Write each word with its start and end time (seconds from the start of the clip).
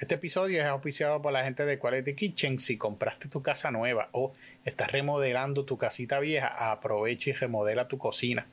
Este 0.00 0.14
episodio 0.14 0.62
es 0.62 0.66
auspiciado 0.66 1.20
por 1.20 1.30
la 1.30 1.44
gente 1.44 1.66
de 1.66 1.78
Quality 1.78 2.14
Kitchen. 2.14 2.58
Si 2.58 2.78
compraste 2.78 3.28
tu 3.28 3.42
casa 3.42 3.70
nueva 3.70 4.08
o 4.12 4.32
estás 4.64 4.90
remodelando 4.90 5.66
tu 5.66 5.76
casita 5.76 6.20
vieja, 6.20 6.70
aprovecha 6.72 7.28
y 7.28 7.32
remodela 7.34 7.86
tu 7.86 7.98
cocina. 7.98 8.46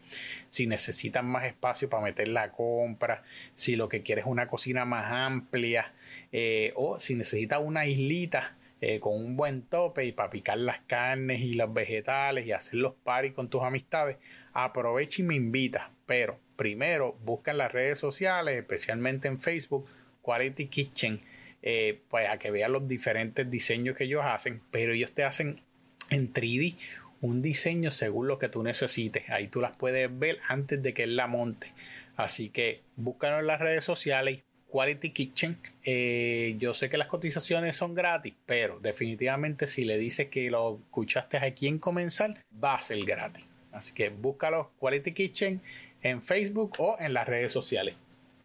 Si 0.49 0.67
necesitas 0.67 1.23
más 1.23 1.45
espacio 1.45 1.89
para 1.89 2.03
meter 2.03 2.27
la 2.27 2.51
compra, 2.51 3.23
si 3.55 3.77
lo 3.77 3.87
que 3.87 4.03
quieres 4.03 4.25
es 4.25 4.29
una 4.29 4.49
cocina 4.49 4.83
más 4.83 5.05
amplia 5.09 5.93
eh, 6.33 6.73
o 6.75 6.99
si 6.99 7.15
necesitas 7.15 7.61
una 7.63 7.85
islita 7.85 8.57
eh, 8.81 8.99
con 8.99 9.15
un 9.15 9.37
buen 9.37 9.61
tope 9.61 10.03
y 10.03 10.11
para 10.11 10.29
picar 10.29 10.57
las 10.57 10.81
carnes 10.81 11.39
y 11.39 11.53
los 11.53 11.73
vegetales 11.73 12.45
y 12.45 12.51
hacer 12.51 12.75
los 12.75 12.93
paris 13.05 13.31
con 13.31 13.49
tus 13.49 13.63
amistades, 13.63 14.17
aprovecha 14.51 15.21
y 15.21 15.25
me 15.25 15.35
invita. 15.35 15.91
Pero 16.05 16.41
primero 16.57 17.17
busca 17.23 17.51
en 17.51 17.59
las 17.59 17.71
redes 17.71 17.99
sociales, 17.99 18.57
especialmente 18.57 19.29
en 19.29 19.39
Facebook, 19.39 19.87
Quality 20.21 20.67
Kitchen 20.67 21.21
eh, 21.61 21.99
pues 22.09 22.29
a 22.29 22.37
que 22.37 22.51
vean 22.51 22.71
los 22.71 22.87
diferentes 22.87 23.49
diseños 23.49 23.95
que 23.95 24.05
ellos 24.05 24.23
hacen, 24.25 24.61
pero 24.71 24.93
ellos 24.93 25.11
te 25.13 25.23
hacen 25.23 25.61
en 26.09 26.33
3D 26.33 26.75
un 27.21 27.41
diseño 27.41 27.91
según 27.91 28.27
lo 28.27 28.39
que 28.39 28.49
tú 28.49 28.63
necesites. 28.63 29.29
Ahí 29.29 29.47
tú 29.47 29.61
las 29.61 29.75
puedes 29.75 30.17
ver 30.17 30.39
antes 30.47 30.81
de 30.81 30.93
que 30.93 31.03
él 31.03 31.15
la 31.15 31.27
monte. 31.27 31.73
Así 32.15 32.49
que 32.49 32.81
búscanos 32.95 33.41
en 33.41 33.47
las 33.47 33.59
redes 33.59 33.85
sociales. 33.85 34.39
Quality 34.69 35.11
Kitchen. 35.11 35.57
Eh, 35.83 36.55
yo 36.59 36.73
sé 36.73 36.89
que 36.89 36.97
las 36.97 37.07
cotizaciones 37.07 37.77
son 37.77 37.95
gratis, 37.95 38.33
pero 38.45 38.79
definitivamente 38.79 39.67
si 39.67 39.85
le 39.85 39.97
dices 39.97 40.27
que 40.27 40.51
lo 40.51 40.79
escuchaste 40.83 41.37
aquí 41.37 41.67
en 41.67 41.79
comenzar, 41.79 42.43
va 42.63 42.75
a 42.75 42.81
ser 42.81 43.03
gratis. 43.05 43.45
Así 43.71 43.93
que 43.93 44.09
búscalo 44.09 44.71
Quality 44.79 45.13
Kitchen 45.13 45.61
en 46.01 46.21
Facebook 46.21 46.75
o 46.79 46.97
en 46.99 47.13
las 47.13 47.27
redes 47.27 47.53
sociales. 47.53 47.95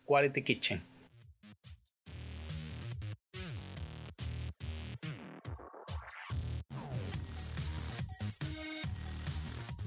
Quality 0.07 0.43
Kitchen. 0.43 0.92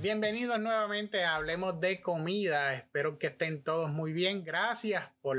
Bienvenidos 0.06 0.60
nuevamente 0.60 1.24
a 1.24 1.36
Hablemos 1.36 1.82
de 1.82 2.00
Comida. 2.00 2.76
Espero 2.76 3.18
que 3.18 3.26
estén 3.26 3.64
todos 3.64 3.90
muy 3.90 4.14
bien. 4.14 4.44
Gracias 4.44 5.04
por 5.24 5.36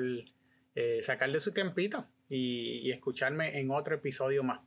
eh, 0.75 1.03
sacarle 1.05 1.39
su 1.39 1.53
tiempito 1.53 2.05
y, 2.29 2.91
escucharme 2.91 3.61
en 3.61 3.71
otro 3.71 3.95
episodio 3.95 4.43
más. 4.43 4.59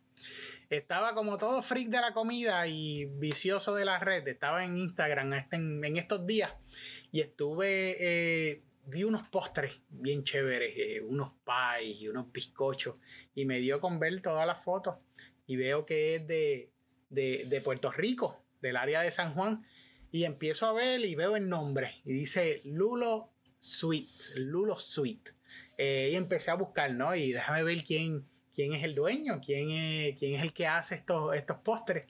Estaba 0.70 1.14
como 1.16 1.38
todo 1.38 1.62
freak 1.62 1.90
de 1.90 2.00
la 2.00 2.14
comida 2.14 2.66
y 2.66 3.08
vicioso 3.18 3.76
de 3.76 3.84
la 3.84 4.00
red. 4.00 4.26
Estaba 4.26 4.64
en 4.64 4.78
Instagram 4.78 5.34
este, 5.34 5.58
en, 5.58 5.98
estos 5.98 6.26
días 6.26 6.54
y 7.12 7.20
estuve. 7.20 7.98
Eh, 8.00 8.62
vi 8.86 9.04
unos 9.04 9.28
postres 9.28 9.82
bien 9.90 10.24
chéveres, 10.24 10.76
eh, 10.78 11.02
unos 11.02 11.34
pies 11.44 12.00
y 12.00 12.08
unos 12.08 12.32
bizcochos. 12.32 12.96
Y 13.36 13.44
me 13.44 13.60
dio 13.60 13.82
con 13.82 14.00
ver 14.00 14.22
todas 14.22 14.48
las 14.48 14.64
fotos. 14.64 14.96
Y 15.46 15.58
veo 15.58 15.86
que 15.86 16.16
es 16.16 16.26
de, 16.26 16.72
de 17.10 17.62
Puerto 17.66 17.92
Rico, 17.92 18.42
del 18.62 18.78
área 18.78 19.02
de 19.02 19.12
San 19.12 19.34
Juan 19.34 19.66
y 20.12 20.24
empiezo 20.24 20.66
a 20.66 20.74
ver 20.74 21.06
y 21.06 21.16
veo 21.16 21.36
el 21.36 21.48
nombre 21.48 22.02
y 22.06 22.14
dice 22.14 22.62
Lulo 22.66 23.32
Sweet, 23.60 24.36
Lulo 24.38 24.80
Sweet. 24.80 25.30
Eh, 25.78 26.10
y 26.14 26.16
empecé 26.16 26.52
a 26.52 26.56
buscar, 26.56 26.92
¿no? 26.92 27.16
Y 27.16 27.32
déjame 27.32 27.64
ver 27.64 27.84
quién, 27.84 28.28
quién 28.54 28.74
es 28.74 28.84
el 28.84 28.96
dueño, 28.96 29.42
quién 29.46 29.70
es, 29.70 30.18
quién 30.18 30.36
es 30.36 30.44
el 30.44 30.54
que 30.54 30.68
hace 30.68 30.96
estos, 30.96 31.36
estos 31.36 31.58
postres. 31.58 32.06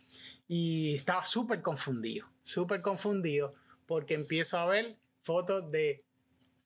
Y 0.47 0.95
estaba 0.95 1.25
súper 1.25 1.61
confundido, 1.61 2.27
súper 2.41 2.81
confundido, 2.81 3.53
porque 3.85 4.15
empiezo 4.15 4.57
a 4.57 4.65
ver 4.65 4.97
fotos 5.21 5.71
de 5.71 6.03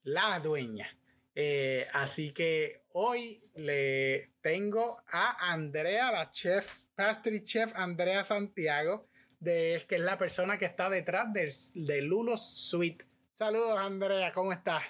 la 0.03 0.39
dueña. 0.39 0.97
Eh, 1.35 1.87
así 1.93 2.31
que 2.31 2.83
hoy 2.93 3.41
le 3.55 4.31
tengo 4.41 5.01
a 5.11 5.51
Andrea, 5.51 6.11
la 6.11 6.31
chef, 6.31 6.79
pastry 6.95 7.43
chef 7.43 7.71
Andrea 7.75 8.23
Santiago, 8.23 9.07
de 9.44 9.86
que 9.88 9.95
es 9.95 10.02
la 10.02 10.17
persona 10.17 10.58
que 10.58 10.66
está 10.66 10.89
detrás 10.89 11.31
de, 11.33 11.53
de 11.75 12.02
Lulos 12.02 12.45
Suite. 12.45 13.06
Saludos, 13.34 13.78
Andrea, 13.78 14.31
¿cómo 14.31 14.53
estás? 14.53 14.84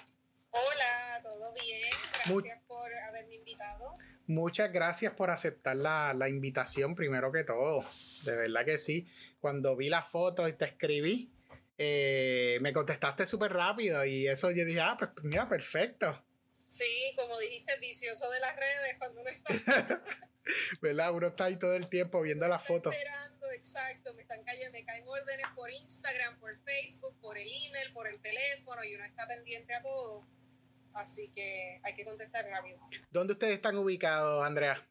Hola, 0.50 1.20
todo 1.22 1.52
bien. 1.52 1.90
Gracias 2.26 2.60
por 2.68 2.94
haberme 3.08 3.34
invitado. 3.34 3.96
Muchas 4.26 4.72
gracias 4.72 5.12
por 5.14 5.30
aceptar 5.30 5.76
la, 5.76 6.14
la, 6.14 6.28
invitación, 6.28 6.94
primero 6.94 7.32
que 7.32 7.44
todo. 7.44 7.84
De 8.22 8.36
verdad 8.36 8.64
que 8.64 8.78
sí. 8.78 9.06
Cuando 9.40 9.76
vi 9.76 9.88
la 9.88 10.02
foto 10.02 10.48
y 10.48 10.54
te 10.54 10.64
escribí, 10.64 11.30
eh, 11.76 12.58
me 12.62 12.72
contestaste 12.72 13.26
súper 13.26 13.52
rápido 13.52 14.04
y 14.04 14.28
eso 14.28 14.50
yo 14.52 14.64
dije, 14.64 14.80
ah, 14.80 14.96
pues 14.98 15.10
mira, 15.24 15.48
perfecto. 15.48 16.24
Sí, 16.66 17.14
como 17.16 17.38
dijiste, 17.38 17.78
vicioso 17.80 18.30
de 18.30 18.40
las 18.40 18.56
redes 18.56 18.98
cuando 18.98 19.20
uno 19.20 19.30
está. 19.30 20.02
¿Verdad? 20.80 21.12
Uno 21.12 21.28
está 21.28 21.44
ahí 21.44 21.58
todo 21.58 21.74
el 21.74 21.88
tiempo 21.88 22.20
viendo 22.20 22.46
las 22.48 22.64
fotos. 22.66 22.94
Esperando, 22.94 23.50
exacto. 23.52 24.14
Me 24.14 24.22
están 24.22 24.44
cayendo, 24.44 24.72
me 24.72 24.84
caen 24.84 25.06
órdenes 25.06 25.46
por 25.54 25.70
Instagram, 25.70 26.38
por 26.38 26.56
Facebook, 26.58 27.18
por 27.20 27.38
el 27.38 27.46
email, 27.46 27.92
por 27.92 28.06
el 28.06 28.20
teléfono 28.20 28.84
y 28.84 28.94
uno 28.94 29.04
está 29.04 29.26
pendiente 29.26 29.74
a 29.74 29.82
todo. 29.82 30.26
Así 30.92 31.32
que 31.32 31.80
hay 31.82 31.94
que 31.94 32.04
contestar 32.04 32.46
rápido. 32.46 32.78
¿Dónde 33.10 33.32
ustedes 33.32 33.54
están 33.54 33.76
ubicados, 33.76 34.44
Andrea? 34.44 34.86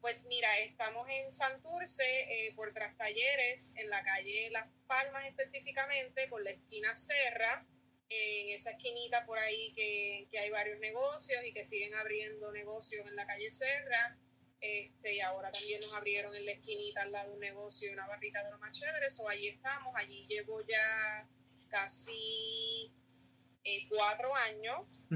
Pues 0.00 0.26
mira, 0.26 0.48
estamos 0.58 1.08
en 1.08 1.32
Santurce, 1.32 2.04
eh, 2.04 2.54
por 2.54 2.72
Tras 2.74 2.96
Talleres, 2.96 3.74
en 3.78 3.88
la 3.88 4.02
calle 4.04 4.50
Las 4.50 4.68
Palmas 4.86 5.26
específicamente, 5.26 6.28
con 6.28 6.44
la 6.44 6.50
esquina 6.50 6.94
Serra 6.94 7.66
en 8.08 8.50
esa 8.50 8.70
esquinita 8.70 9.24
por 9.26 9.38
ahí 9.38 9.72
que, 9.74 10.28
hay 10.38 10.50
varios 10.50 10.78
negocios 10.78 11.42
y 11.44 11.52
que 11.52 11.64
siguen 11.64 11.94
abriendo 11.94 12.52
negocios 12.52 13.06
en 13.06 13.16
la 13.16 13.26
calle 13.26 13.50
Serra. 13.50 14.18
Este, 14.64 15.16
y 15.16 15.20
ahora 15.20 15.50
también 15.50 15.78
nos 15.80 15.94
abrieron 15.94 16.34
en 16.34 16.46
la 16.46 16.52
esquinita 16.52 17.02
al 17.02 17.12
lado 17.12 17.28
de 17.28 17.34
un 17.34 17.40
negocio, 17.40 17.92
una 17.92 18.06
barrita 18.06 18.42
de 18.42 18.50
lo 18.50 18.58
más 18.58 18.72
chévere. 18.72 19.10
So, 19.10 19.28
allí 19.28 19.48
estamos, 19.48 19.94
allí 19.94 20.26
llevo 20.26 20.62
ya 20.66 21.28
casi 21.68 22.90
eh, 23.62 23.86
cuatro 23.90 24.34
años, 24.34 25.08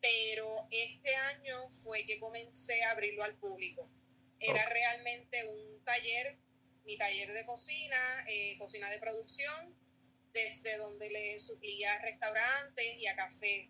pero 0.00 0.68
este 0.70 1.16
año 1.16 1.68
fue 1.68 2.06
que 2.06 2.20
comencé 2.20 2.84
a 2.84 2.92
abrirlo 2.92 3.24
al 3.24 3.34
público. 3.34 3.90
Era 4.38 4.64
realmente 4.68 5.44
un 5.48 5.82
taller, 5.82 6.38
mi 6.84 6.96
taller 6.96 7.32
de 7.32 7.44
cocina, 7.44 8.24
eh, 8.28 8.56
cocina 8.56 8.88
de 8.88 9.00
producción, 9.00 9.74
desde 10.32 10.76
donde 10.76 11.10
le 11.10 11.38
suplía 11.40 11.92
a 11.94 12.02
restaurantes 12.02 12.98
y 12.98 13.08
a 13.08 13.16
café. 13.16 13.68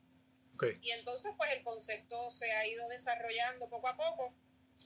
Y 0.82 0.90
entonces 0.90 1.32
pues 1.38 1.50
el 1.52 1.62
concepto 1.62 2.28
se 2.28 2.52
ha 2.52 2.66
ido 2.66 2.86
desarrollando 2.88 3.70
poco 3.70 3.88
a 3.88 3.96
poco 3.96 4.34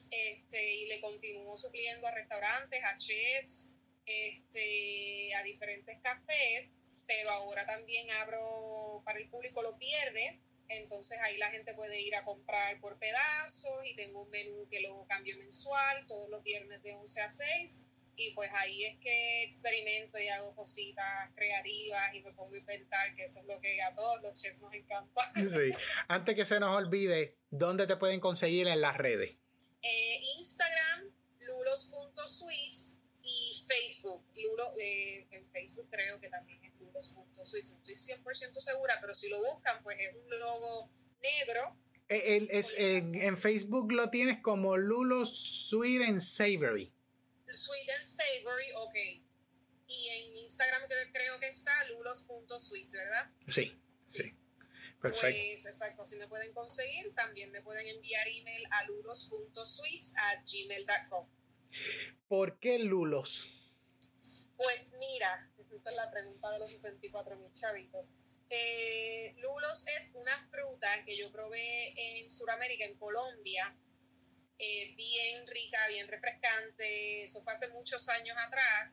este, 0.09 0.73
y 0.75 0.87
le 0.87 1.01
continuó 1.01 1.57
supliendo 1.57 2.07
a 2.07 2.11
restaurantes, 2.11 2.83
a 2.83 2.97
chefs, 2.97 3.75
este, 4.05 5.33
a 5.35 5.43
diferentes 5.43 5.97
cafés, 6.01 6.71
pero 7.07 7.29
ahora 7.31 7.65
también 7.65 8.09
abro 8.11 9.01
para 9.05 9.19
el 9.19 9.29
público 9.29 9.61
los 9.61 9.77
viernes, 9.77 10.39
entonces 10.67 11.19
ahí 11.21 11.37
la 11.37 11.49
gente 11.49 11.73
puede 11.73 11.99
ir 12.01 12.15
a 12.15 12.23
comprar 12.23 12.79
por 12.79 12.97
pedazos 12.97 13.85
y 13.85 13.95
tengo 13.95 14.21
un 14.21 14.29
menú 14.29 14.67
que 14.69 14.81
lo 14.81 15.05
cambio 15.07 15.37
mensual, 15.37 16.05
todos 16.07 16.29
los 16.29 16.43
viernes 16.43 16.81
de 16.81 16.93
11 16.93 17.21
a 17.21 17.29
6 17.29 17.87
y 18.15 18.33
pues 18.35 18.51
ahí 18.53 18.83
es 18.85 18.97
que 18.99 19.43
experimento 19.43 20.19
y 20.19 20.27
hago 20.27 20.55
cositas 20.55 21.31
creativas 21.35 22.13
y 22.13 22.21
me 22.21 22.31
pongo 22.33 22.53
a 22.53 22.57
inventar, 22.57 23.15
que 23.15 23.25
eso 23.25 23.39
es 23.41 23.45
lo 23.47 23.59
que 23.59 23.81
a 23.81 23.95
todos 23.95 24.21
los 24.21 24.39
chefs 24.39 24.61
nos 24.61 24.73
encanta. 24.73 25.21
Sí. 25.35 25.73
Antes 26.07 26.35
que 26.35 26.45
se 26.45 26.59
nos 26.59 26.75
olvide, 26.75 27.37
¿dónde 27.49 27.87
te 27.87 27.97
pueden 27.97 28.19
conseguir 28.19 28.67
en 28.67 28.81
las 28.81 28.97
redes? 28.97 29.40
Eh, 29.81 30.21
Instagram, 30.37 31.11
lulos.sweets 31.39 32.99
y 33.23 33.53
Facebook. 33.67 34.23
Lulo, 34.35 34.71
eh, 34.79 35.27
en 35.31 35.45
Facebook 35.45 35.87
creo 35.89 36.19
que 36.19 36.29
también 36.29 36.63
es 36.63 36.73
lulos.sweets. 36.79 37.71
Estoy 37.71 37.93
100% 37.93 38.59
segura, 38.59 38.97
pero 39.01 39.13
si 39.13 39.29
lo 39.29 39.39
buscan, 39.43 39.81
pues 39.83 39.99
es 39.99 40.15
un 40.15 40.39
logo 40.39 40.89
negro. 41.21 41.77
Eh, 42.09 42.47
es, 42.51 42.73
en, 42.77 43.15
en, 43.15 43.37
Facebook 43.37 43.91
lo 43.93 44.09
tienes 44.09 44.41
como 44.41 44.75
Lulos 44.75 45.67
Sweet 45.69 46.01
and 46.01 46.19
Savory. 46.19 46.91
Sweet 47.47 47.89
and 47.95 48.03
Savory, 48.03 48.65
ok. 48.75 48.95
Y 49.87 50.07
en 50.09 50.35
Instagram 50.35 50.81
creo, 50.87 51.39
que 51.39 51.47
está 51.47 51.71
lulos.sweets, 51.85 52.93
¿verdad? 52.93 53.31
Sí, 53.47 53.77
sí. 54.03 54.33
Perfecto. 55.01 55.39
Pues 55.53 55.65
exacto, 55.65 56.05
si 56.05 56.17
me 56.17 56.27
pueden 56.27 56.53
conseguir, 56.53 57.13
también 57.15 57.51
me 57.51 57.61
pueden 57.61 57.87
enviar 57.87 58.27
email 58.27 58.63
a 58.71 58.85
lulos.sweets 58.85 60.13
at 60.17 60.43
gmail.com. 60.45 61.27
¿Por 62.27 62.59
qué 62.59 62.77
lulos? 62.79 63.47
Pues 64.55 64.91
mira, 64.99 65.51
esta 65.75 65.89
es 65.89 65.95
la 65.95 66.11
pregunta 66.11 66.51
de 66.51 66.59
los 66.59 66.71
64 66.71 67.35
mil 67.37 67.51
chavitos. 67.51 68.05
Eh, 68.49 69.33
lulos 69.39 69.87
es 69.87 70.11
una 70.13 70.37
fruta 70.49 71.03
que 71.05 71.17
yo 71.17 71.31
probé 71.31 71.93
en 71.95 72.29
Sudamérica, 72.29 72.85
en 72.85 72.97
Colombia, 72.97 73.75
eh, 74.59 74.93
bien 74.95 75.47
rica, 75.47 75.87
bien 75.87 76.07
refrescante. 76.07 77.23
Eso 77.23 77.41
fue 77.43 77.53
hace 77.53 77.69
muchos 77.69 78.07
años 78.09 78.37
atrás. 78.37 78.91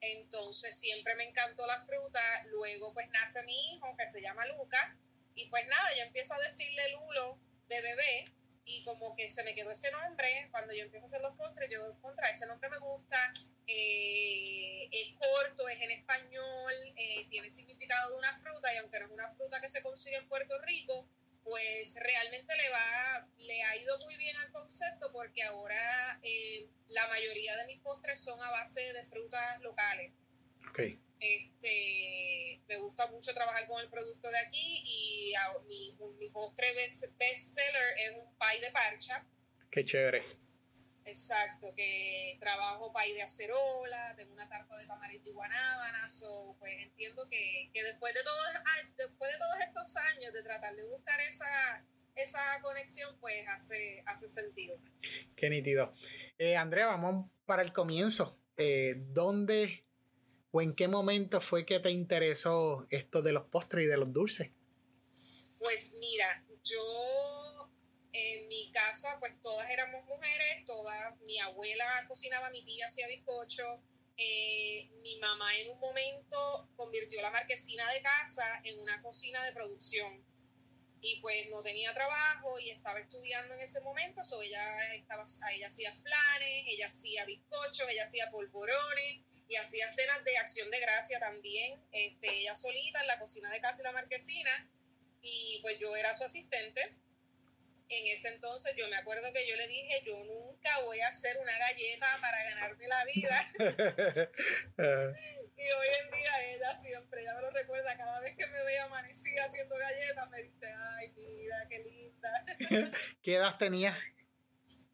Entonces 0.00 0.78
siempre 0.78 1.14
me 1.16 1.28
encantó 1.28 1.66
la 1.66 1.84
fruta. 1.84 2.20
Luego 2.46 2.94
pues 2.94 3.08
nace 3.10 3.42
mi 3.42 3.74
hijo 3.74 3.94
que 3.98 4.10
se 4.10 4.22
llama 4.22 4.46
Luca. 4.46 4.96
Y 5.40 5.48
pues 5.48 5.66
nada, 5.68 5.88
yo 5.96 6.02
empiezo 6.02 6.34
a 6.34 6.38
decirle 6.38 6.82
Lulo 6.92 7.38
de 7.68 7.80
bebé. 7.80 8.32
y 8.66 8.84
como 8.84 9.16
que 9.16 9.28
se 9.28 9.42
me 9.42 9.54
quedó 9.54 9.70
ese 9.72 9.90
nombre, 9.90 10.48
cuando 10.52 10.72
yo 10.72 10.84
empiezo 10.84 11.04
a 11.04 11.08
hacer 11.08 11.20
los 11.22 11.34
postres, 11.36 11.68
yo 11.72 11.98
contra 12.00 12.30
ese 12.30 12.46
nombre 12.46 12.68
me 12.68 12.78
gusta, 12.78 13.16
eh, 13.66 14.86
es 14.92 15.14
corto, 15.18 15.68
es 15.68 15.80
en 15.80 15.90
español, 15.90 16.72
eh, 16.94 17.26
tiene 17.30 17.50
significado 17.50 18.12
de 18.12 18.18
una 18.18 18.36
fruta 18.36 18.72
y 18.72 18.76
aunque 18.76 19.00
no 19.00 19.06
es 19.06 19.12
una 19.12 19.28
fruta 19.34 19.60
que 19.60 19.68
se 19.68 19.82
consigue 19.82 20.16
en 20.16 20.28
Puerto 20.28 20.56
Rico, 20.60 21.08
pues 21.42 21.96
realmente 22.00 22.54
le 22.56 22.68
va, 22.70 23.28
le 23.38 23.62
ha 23.64 23.76
ido 23.76 23.98
muy 24.04 24.16
bien 24.16 24.36
al 24.36 24.52
concepto 24.52 25.10
porque 25.10 25.42
ahora 25.42 26.20
eh, 26.22 26.68
la 26.88 27.08
mayoría 27.08 27.56
de 27.56 27.66
mis 27.66 27.80
postres 27.80 28.20
son 28.20 28.40
a 28.40 28.50
base 28.50 28.92
de 28.92 29.04
frutas 29.06 29.60
locales. 29.62 30.12
Okay. 30.70 31.00
Este, 31.20 32.62
me 32.66 32.78
gusta 32.78 33.06
mucho 33.08 33.34
trabajar 33.34 33.66
con 33.68 33.80
el 33.80 33.90
producto 33.90 34.30
de 34.30 34.38
aquí 34.38 34.82
y 34.84 35.34
mi, 35.68 35.96
mi, 36.18 36.30
postre 36.30 36.72
best, 36.74 37.04
seller 37.18 37.94
es 37.98 38.12
un 38.16 38.34
pie 38.38 38.60
de 38.60 38.72
parcha. 38.72 39.26
Qué 39.70 39.84
chévere. 39.84 40.24
Exacto, 41.04 41.74
que 41.74 42.36
trabajo 42.40 42.92
pay 42.92 43.12
de 43.14 43.22
acerola, 43.22 44.14
tengo 44.16 44.32
una 44.32 44.48
tarta 44.48 44.76
de 44.78 44.86
tamarindo 44.86 45.30
y 45.30 45.32
guanábana, 45.32 46.06
pues 46.58 46.72
entiendo 46.78 47.22
que, 47.30 47.70
después, 47.72 48.14
de 48.14 48.20
todos, 48.22 48.62
después 48.96 49.32
de 49.32 49.38
todos 49.38 49.56
estos 49.66 49.96
años 49.96 50.32
de 50.32 50.42
tratar 50.42 50.74
de 50.74 50.86
buscar 50.86 51.20
esa, 51.20 51.84
esa 52.14 52.40
conexión, 52.62 53.18
pues 53.20 53.46
hace, 53.48 54.02
hace 54.06 54.28
sentido. 54.28 54.78
Qué 55.36 55.50
nítido. 55.50 55.92
Eh, 56.38 56.56
Andrea, 56.56 56.86
vamos 56.86 57.30
para 57.44 57.62
el 57.62 57.72
comienzo. 57.72 58.38
Eh, 58.56 58.94
¿Dónde 58.96 59.84
o 60.52 60.62
en 60.62 60.74
qué 60.74 60.88
momento 60.88 61.40
fue 61.40 61.64
que 61.64 61.80
te 61.80 61.90
interesó 61.90 62.86
esto 62.90 63.22
de 63.22 63.32
los 63.32 63.46
postres 63.46 63.84
y 63.84 63.88
de 63.88 63.96
los 63.96 64.12
dulces? 64.12 64.50
Pues 65.58 65.94
mira, 65.98 66.44
yo 66.64 67.70
en 68.12 68.48
mi 68.48 68.72
casa, 68.72 69.16
pues 69.20 69.34
todas 69.42 69.70
éramos 69.70 70.04
mujeres, 70.06 70.64
todas, 70.66 71.20
mi 71.20 71.38
abuela 71.38 71.84
cocinaba, 72.08 72.50
mi 72.50 72.64
tía 72.64 72.86
hacía 72.86 73.06
bizcocho, 73.06 73.82
eh, 74.16 74.90
mi 75.02 75.18
mamá 75.18 75.56
en 75.58 75.70
un 75.70 75.80
momento 75.80 76.68
convirtió 76.76 77.22
la 77.22 77.30
marquesina 77.30 77.90
de 77.92 78.02
casa 78.02 78.60
en 78.64 78.78
una 78.80 79.00
cocina 79.02 79.44
de 79.44 79.52
producción 79.52 80.24
y 81.00 81.20
pues 81.20 81.48
no 81.50 81.62
tenía 81.62 81.94
trabajo 81.94 82.58
y 82.58 82.70
estaba 82.70 83.00
estudiando 83.00 83.54
en 83.54 83.60
ese 83.60 83.80
momento, 83.80 84.22
so 84.22 84.42
ella, 84.42 84.94
estaba, 84.94 85.24
ella 85.52 85.66
hacía 85.68 85.90
planes, 86.02 86.64
ella 86.66 86.86
hacía 86.86 87.24
bizcochos, 87.24 87.88
ella 87.88 88.02
hacía 88.02 88.30
polvorones 88.30 89.22
y 89.50 89.56
hacía 89.56 89.88
cenas 89.88 90.24
de 90.24 90.38
acción 90.38 90.70
de 90.70 90.78
gracia 90.78 91.18
también, 91.18 91.84
este, 91.90 92.28
ella 92.32 92.54
solita 92.54 93.00
en 93.00 93.08
la 93.08 93.18
cocina 93.18 93.50
de 93.50 93.60
casa 93.60 93.82
y 93.82 93.84
la 93.84 93.90
marquesina 93.92 94.70
y 95.20 95.58
pues 95.60 95.76
yo 95.80 95.94
era 95.96 96.14
su 96.14 96.22
asistente. 96.22 96.80
En 97.88 98.06
ese 98.06 98.28
entonces 98.28 98.76
yo 98.76 98.86
me 98.88 98.94
acuerdo 98.94 99.32
que 99.32 99.44
yo 99.48 99.56
le 99.56 99.66
dije, 99.66 100.04
yo 100.06 100.16
nunca 100.22 100.70
voy 100.84 101.00
a 101.00 101.08
hacer 101.08 101.36
una 101.38 101.58
galleta 101.58 102.06
para 102.20 102.44
ganarme 102.44 102.86
la 102.86 103.04
vida. 103.04 103.52
y 105.56 105.62
hoy 105.62 105.88
en 106.04 106.10
día 106.12 106.54
ella 106.54 106.72
siempre, 106.76 107.22
ella 107.22 107.34
me 107.34 107.42
lo 107.42 107.50
recuerda, 107.50 107.96
cada 107.96 108.20
vez 108.20 108.36
que 108.36 108.46
me 108.46 108.62
ve 108.62 108.78
amanecida 108.78 109.46
haciendo 109.46 109.76
galletas, 109.76 110.30
me 110.30 110.44
dice, 110.44 110.72
ay, 110.72 111.12
mira, 111.16 111.66
qué 111.68 111.78
linda. 111.80 112.44
¿Qué 113.24 113.34
edad 113.34 113.58
tenía? 113.58 113.98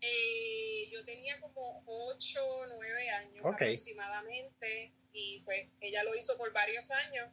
Eh, 0.06 0.88
yo 0.92 1.04
tenía 1.04 1.40
como 1.40 1.82
8 1.86 2.40
o 2.46 2.66
9 2.66 3.10
años 3.10 3.44
aproximadamente 3.44 4.92
y 5.12 5.40
pues 5.44 5.66
ella 5.80 6.04
lo 6.04 6.14
hizo 6.14 6.36
por 6.36 6.52
varios 6.52 6.90
años. 6.92 7.28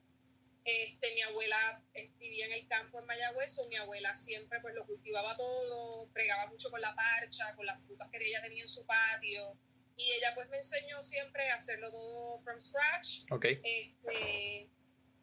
Este, 0.66 1.14
mi 1.14 1.22
abuela 1.22 1.84
vivía 2.18 2.46
en 2.46 2.54
el 2.54 2.68
campo 2.68 3.00
en 3.00 3.06
Mayagüez, 3.06 3.60
mi 3.70 3.76
abuela 3.76 4.16
siempre 4.16 4.60
pues 4.62 4.74
lo 4.74 4.86
cultivaba 4.88 5.36
todo, 5.36 6.10
pregaba 6.14 6.48
mucho 6.48 6.72
con 6.72 6.80
la 6.80 6.96
parcha, 6.96 7.54
con 7.56 7.66
las 7.66 7.86
frutas 7.86 8.10
que 8.10 8.18
ella 8.26 8.42
tenía 8.42 8.62
en 8.62 8.68
su 8.68 8.86
patio 8.86 9.58
y 9.96 10.10
ella 10.14 10.34
pues 10.34 10.48
me 10.50 10.58
enseñó 10.58 11.04
siempre 11.04 11.50
a 11.50 11.56
hacerlo 11.56 11.92
todo 11.92 12.40
from 12.40 12.60
scratch. 12.60 13.30
Okay. 13.30 13.62
Este, 13.64 14.70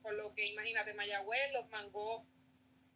por 0.02 0.12
lo 0.14 0.34
que 0.34 0.44
imagínate, 0.44 0.94
Mayagüez, 0.94 1.52
los 1.52 1.68
mangos 1.70 2.24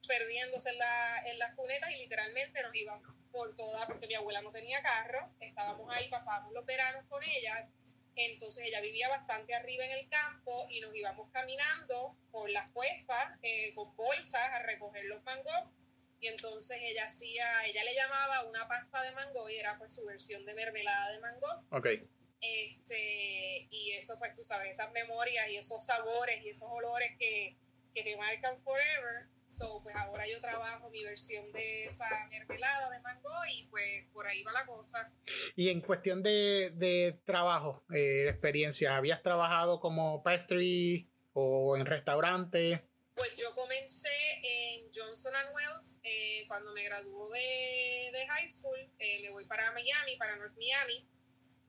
perdiéndose 0.06 0.70
en, 0.70 0.78
la, 0.78 1.22
en 1.26 1.38
las 1.38 1.54
cunetas 1.54 1.90
y 1.90 1.96
literalmente 2.02 2.62
nos 2.62 2.74
íbamos 2.74 3.23
por 3.34 3.54
toda, 3.56 3.86
porque 3.86 4.06
mi 4.06 4.14
abuela 4.14 4.40
no 4.42 4.52
tenía 4.52 4.80
carro, 4.80 5.28
estábamos 5.40 5.92
ahí, 5.94 6.08
pasábamos 6.08 6.52
los 6.52 6.64
veranos 6.64 7.04
con 7.08 7.20
ella, 7.22 7.68
entonces 8.14 8.64
ella 8.66 8.80
vivía 8.80 9.08
bastante 9.08 9.54
arriba 9.54 9.84
en 9.84 9.90
el 9.90 10.08
campo 10.08 10.66
y 10.70 10.80
nos 10.80 10.94
íbamos 10.94 11.28
caminando 11.32 12.16
por 12.30 12.48
las 12.48 12.70
cuestas 12.70 13.38
eh, 13.42 13.74
con 13.74 13.94
bolsas 13.96 14.40
a 14.52 14.60
recoger 14.60 15.04
los 15.06 15.22
mangos 15.24 15.64
y 16.20 16.28
entonces 16.28 16.78
ella 16.80 17.04
hacía, 17.04 17.44
ella 17.66 17.82
le 17.82 17.94
llamaba 17.94 18.44
una 18.44 18.68
pasta 18.68 19.02
de 19.02 19.12
mango 19.12 19.50
y 19.50 19.56
era 19.56 19.76
pues 19.78 19.94
su 19.94 20.06
versión 20.06 20.46
de 20.46 20.54
mermelada 20.54 21.10
de 21.10 21.18
mango. 21.18 21.66
Ok. 21.70 21.86
Este, 22.40 23.66
y 23.68 23.92
eso 23.92 24.16
pues 24.18 24.32
tú 24.32 24.44
sabes, 24.44 24.70
esas 24.70 24.92
memorias 24.92 25.48
y 25.48 25.56
esos 25.56 25.84
sabores 25.84 26.40
y 26.42 26.50
esos 26.50 26.68
olores 26.70 27.10
que, 27.18 27.56
que 27.94 28.04
te 28.04 28.16
marcan 28.16 28.62
forever, 28.62 29.26
So, 29.46 29.80
pues 29.82 29.94
ahora 29.94 30.26
yo 30.26 30.40
trabajo 30.40 30.90
mi 30.90 31.04
versión 31.04 31.52
de 31.52 31.86
esa 31.86 32.06
mermelada 32.30 32.90
de 32.90 33.00
mango 33.00 33.30
y 33.52 33.66
pues 33.66 34.04
por 34.12 34.26
ahí 34.26 34.42
va 34.42 34.52
la 34.52 34.66
cosa. 34.66 35.12
Y 35.54 35.68
en 35.68 35.80
cuestión 35.80 36.22
de, 36.22 36.72
de 36.74 37.18
trabajo, 37.24 37.84
eh, 37.94 38.28
experiencia, 38.28 38.96
¿habías 38.96 39.22
trabajado 39.22 39.80
como 39.80 40.22
pastry 40.22 41.08
o 41.34 41.76
en 41.76 41.86
restaurante? 41.86 42.82
Pues 43.14 43.36
yo 43.36 43.54
comencé 43.54 44.08
en 44.42 44.90
Johnson 44.92 45.32
Wells 45.54 45.98
eh, 46.02 46.44
cuando 46.48 46.72
me 46.72 46.82
graduó 46.82 47.30
de, 47.30 48.10
de 48.12 48.26
high 48.26 48.48
school. 48.48 48.78
Eh, 48.98 49.22
me 49.22 49.30
voy 49.30 49.46
para 49.46 49.70
Miami, 49.72 50.16
para 50.16 50.36
North 50.36 50.56
Miami. 50.56 51.06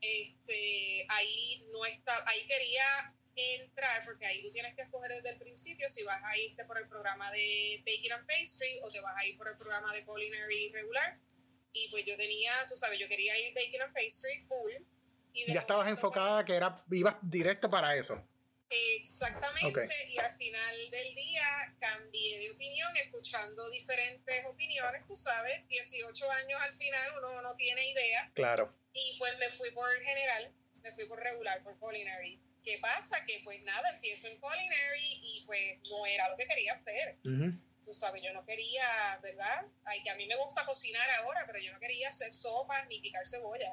Este, 0.02 1.06
ahí 1.10 1.66
no 1.72 1.86
está, 1.86 2.24
ahí 2.28 2.48
quería 2.48 3.15
entrar, 3.36 4.06
porque 4.06 4.26
ahí 4.26 4.42
tú 4.42 4.50
tienes 4.52 4.76
que 4.76 4.84
escoger 4.84 5.12
desde 5.12 5.30
el 5.32 5.40
principio 5.40 5.90
si 5.90 6.04
vas 6.04 6.22
a 6.24 6.38
irte 6.38 6.64
por 6.66 6.78
el 6.78 6.88
programa 6.88 7.32
de 7.32 7.84
Baking 7.86 8.14
and 8.14 8.28
Pastry 8.28 8.80
o 8.84 8.92
te 8.92 9.02
vas 9.02 9.16
a 9.18 9.26
ir 9.26 9.38
por 9.38 9.48
el 9.48 9.58
programa 9.58 9.94
de 9.94 10.06
Culinary 10.06 10.72
regular. 10.72 11.20
Y 11.72 11.90
pues 11.90 12.06
yo 12.06 12.16
tenía, 12.16 12.52
tú 12.68 12.76
sabes, 12.76 12.98
yo 13.00 13.08
quería 13.08 13.38
ir 13.40 13.54
Baking 13.54 13.82
and 13.82 13.94
Pastry 13.94 14.42
full. 14.42 14.72
Y 15.34 15.54
ya 15.54 15.60
estabas 15.60 15.90
enfocada 15.90 16.46
que 16.46 16.56
era, 16.56 16.74
ibas 16.90 17.16
directo 17.22 17.70
para 17.70 17.96
eso. 17.98 18.24
Exactamente, 18.70 19.88
y 20.10 20.18
al 20.18 20.36
final 20.38 20.90
del 20.90 21.16
día 21.16 21.76
cambié 21.80 22.40
de 22.40 22.52
opinión, 22.52 22.92
escuchando 22.98 23.70
diferentes 23.70 24.46
opiniones, 24.46 25.06
tú 25.06 25.16
sabes, 25.16 25.68
18 25.68 26.32
años 26.32 26.60
al 26.62 26.76
final 26.76 27.12
uno 27.20 27.42
no 27.44 27.56
tiene 27.56 27.92
idea. 27.92 28.32
Claro. 28.34 28.74
Y 28.92 29.18
pues 29.20 29.38
me 29.38 29.50
fui 29.50 29.70
por 29.72 29.88
general, 30.02 30.52
me 30.82 30.92
fui 30.94 31.06
por 31.06 31.20
regular, 31.20 31.62
por 31.64 31.78
culinary. 31.78 32.42
¿Qué 32.66 32.80
pasa? 32.82 33.24
Que 33.26 33.42
pues 33.44 33.62
nada, 33.64 33.92
empiezo 33.92 34.28
en 34.28 34.40
culinary 34.40 35.20
y 35.22 35.44
pues 35.46 35.78
no 35.92 36.06
era 36.08 36.28
lo 36.30 36.36
que 36.36 36.48
quería 36.48 36.74
hacer. 36.74 37.20
Tú 37.84 37.94
sabes, 37.94 38.24
yo 38.24 38.34
no 38.34 38.44
quería, 38.44 38.84
¿verdad? 39.22 39.68
Ay, 39.84 40.02
que 40.04 40.10
a 40.10 40.16
mí 40.16 40.26
me 40.26 40.36
gusta 40.36 40.66
cocinar 40.66 41.08
ahora, 41.20 41.44
pero 41.46 41.60
yo 41.60 41.72
no 41.72 41.80
quería 41.80 42.10
hacer 42.10 42.34
sopas 42.34 42.88
ni 42.88 43.00
picar 43.00 43.26
cebolla. 43.28 43.70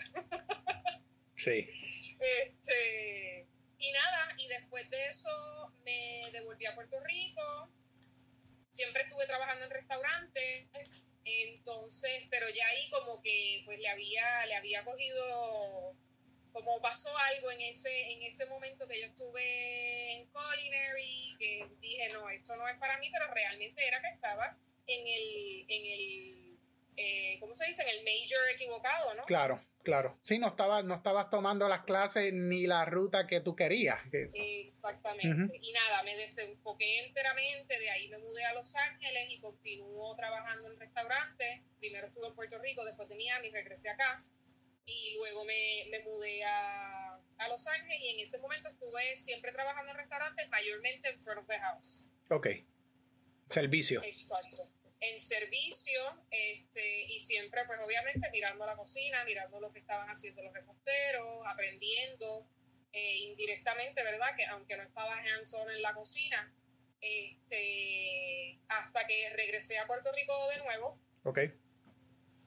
sí. 1.36 1.66
Este, 2.22 3.48
y 3.78 3.90
nada, 3.90 4.34
y 4.36 4.46
después 4.46 4.88
de 4.90 5.08
eso 5.08 5.72
me 5.84 6.30
devolví 6.30 6.66
a 6.66 6.74
Puerto 6.76 7.00
Rico. 7.00 7.68
Siempre 8.68 9.02
estuve 9.02 9.26
trabajando 9.26 9.64
en 9.64 9.70
restaurantes. 9.72 11.02
Entonces, 11.24 12.28
pero 12.30 12.46
ya 12.48 12.66
ahí 12.68 12.90
como 12.90 13.20
que 13.22 13.62
pues 13.64 13.80
le 13.80 13.88
había, 13.88 14.46
le 14.46 14.54
había 14.54 14.84
cogido 14.84 15.96
como 16.52 16.80
pasó 16.80 17.10
algo 17.34 17.50
en 17.50 17.60
ese, 17.62 18.12
en 18.12 18.22
ese 18.22 18.46
momento 18.46 18.86
que 18.88 19.00
yo 19.00 19.06
estuve 19.06 20.12
en 20.12 20.26
culinary, 20.30 21.36
que 21.38 21.68
dije, 21.80 22.08
no, 22.12 22.28
esto 22.30 22.56
no 22.56 22.68
es 22.68 22.76
para 22.78 22.98
mí, 22.98 23.08
pero 23.10 23.32
realmente 23.32 23.86
era 23.86 24.00
que 24.00 24.08
estaba 24.08 24.56
en 24.86 25.06
el, 25.06 25.64
en 25.68 25.84
el 25.92 26.42
eh, 26.96 27.38
¿cómo 27.40 27.56
se 27.56 27.66
dice? 27.66 27.82
En 27.82 27.88
el 27.88 28.04
major 28.04 28.40
equivocado, 28.54 29.14
¿no? 29.14 29.24
Claro, 29.24 29.64
claro. 29.82 30.18
Sí, 30.22 30.38
no 30.38 30.48
estabas, 30.48 30.84
no 30.84 30.94
estabas 30.94 31.30
tomando 31.30 31.68
las 31.68 31.84
clases 31.84 32.32
ni 32.32 32.66
la 32.66 32.84
ruta 32.84 33.26
que 33.26 33.40
tú 33.40 33.56
querías. 33.56 33.98
Exactamente. 34.12 35.56
Y 35.58 35.72
nada, 35.72 36.02
me 36.02 36.14
desenfoqué 36.16 37.06
enteramente, 37.06 37.78
de 37.78 37.90
ahí 37.90 38.08
me 38.08 38.18
mudé 38.18 38.44
a 38.44 38.54
Los 38.54 38.76
Ángeles 38.76 39.26
y 39.30 39.40
continuó 39.40 40.14
trabajando 40.16 40.70
en 40.70 40.78
restaurantes. 40.78 41.62
Primero 41.78 42.08
estuve 42.08 42.26
en 42.26 42.34
Puerto 42.34 42.58
Rico, 42.58 42.84
después 42.84 43.08
de 43.08 43.16
Miami, 43.16 43.50
regresé 43.50 43.88
acá 43.88 44.22
y 44.84 45.14
luego 45.16 45.44
me, 45.44 45.86
me 45.90 46.00
mudé 46.04 46.44
a, 46.44 47.20
a, 47.38 47.48
Los 47.48 47.66
Ángeles 47.66 47.98
y 48.00 48.08
en 48.10 48.20
ese 48.20 48.38
momento 48.38 48.68
estuve 48.68 49.16
siempre 49.16 49.52
trabajando 49.52 49.92
en 49.92 49.98
restaurantes, 49.98 50.48
mayormente 50.48 51.08
en 51.08 51.18
front 51.18 51.40
of 51.40 51.46
the 51.46 51.58
house. 51.58 52.08
Ok. 52.30 52.48
Servicio. 53.48 54.00
Exacto. 54.02 54.70
En 55.00 55.18
servicio, 55.18 56.00
este, 56.30 57.02
y 57.08 57.18
siempre, 57.18 57.62
pues 57.66 57.78
obviamente, 57.84 58.30
mirando 58.30 58.64
la 58.66 58.76
cocina, 58.76 59.24
mirando 59.24 59.60
lo 59.60 59.72
que 59.72 59.80
estaban 59.80 60.08
haciendo 60.08 60.42
los 60.42 60.52
reposteros, 60.52 61.42
aprendiendo 61.46 62.48
eh, 62.92 63.16
indirectamente, 63.18 64.04
¿verdad? 64.04 64.36
Que 64.36 64.46
aunque 64.46 64.76
no 64.76 64.84
estaba 64.84 65.16
hands-on 65.16 65.70
en 65.72 65.82
la 65.82 65.92
cocina, 65.92 66.54
este, 67.00 68.60
hasta 68.68 69.06
que 69.06 69.30
regresé 69.36 69.78
a 69.78 69.86
Puerto 69.86 70.10
Rico 70.12 70.32
de 70.50 70.58
nuevo. 70.58 71.00
Ok 71.24 71.38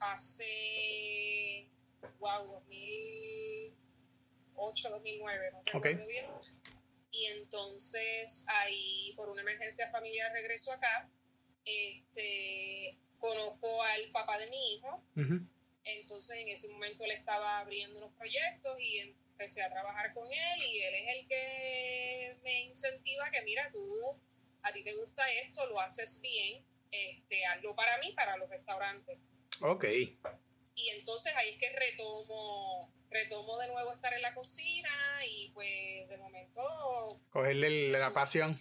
hace, 0.00 1.68
wow, 2.18 2.46
2008, 2.46 4.90
2009, 4.90 5.50
no 5.52 5.62
recuerdo 5.64 6.06
bien. 6.06 6.26
Y 7.10 7.24
entonces 7.26 8.46
ahí, 8.48 9.12
por 9.16 9.28
una 9.30 9.42
emergencia 9.42 9.90
familiar, 9.90 10.32
regreso 10.32 10.72
acá. 10.72 11.10
Este, 11.64 12.98
conozco 13.18 13.82
al 13.82 14.10
papá 14.12 14.38
de 14.38 14.48
mi 14.50 14.74
hijo. 14.74 15.02
Entonces 15.84 16.36
en 16.38 16.48
ese 16.48 16.68
momento 16.70 17.04
él 17.04 17.12
estaba 17.12 17.60
abriendo 17.60 17.98
unos 17.98 18.12
proyectos 18.14 18.76
y 18.80 18.98
empecé 18.98 19.62
a 19.62 19.70
trabajar 19.70 20.12
con 20.14 20.26
él 20.26 20.64
y 20.64 20.82
él 20.82 20.94
es 20.94 21.14
el 21.14 21.28
que 21.28 22.36
me 22.42 22.62
incentiva 22.62 23.30
que 23.30 23.42
mira, 23.42 23.70
tú, 23.70 24.20
a 24.62 24.72
ti 24.72 24.82
te 24.82 24.96
gusta 24.96 25.22
esto, 25.42 25.64
lo 25.66 25.80
haces 25.80 26.20
bien, 26.20 26.64
este, 26.90 27.44
hazlo 27.46 27.76
para 27.76 27.98
mí, 27.98 28.12
para 28.12 28.36
los 28.36 28.50
restaurantes. 28.50 29.18
Ok. 29.60 29.84
Y 30.76 30.90
entonces 30.90 31.34
ahí 31.36 31.48
es 31.48 31.58
que 31.58 31.70
retomo, 31.70 32.92
retomo 33.10 33.58
de 33.58 33.68
nuevo 33.68 33.94
estar 33.94 34.12
en 34.12 34.22
la 34.22 34.34
cocina 34.34 34.90
y 35.26 35.50
pues 35.54 36.08
de 36.08 36.18
momento... 36.18 36.62
Cogerle 37.30 37.88
la 37.88 38.12
pasión. 38.12 38.54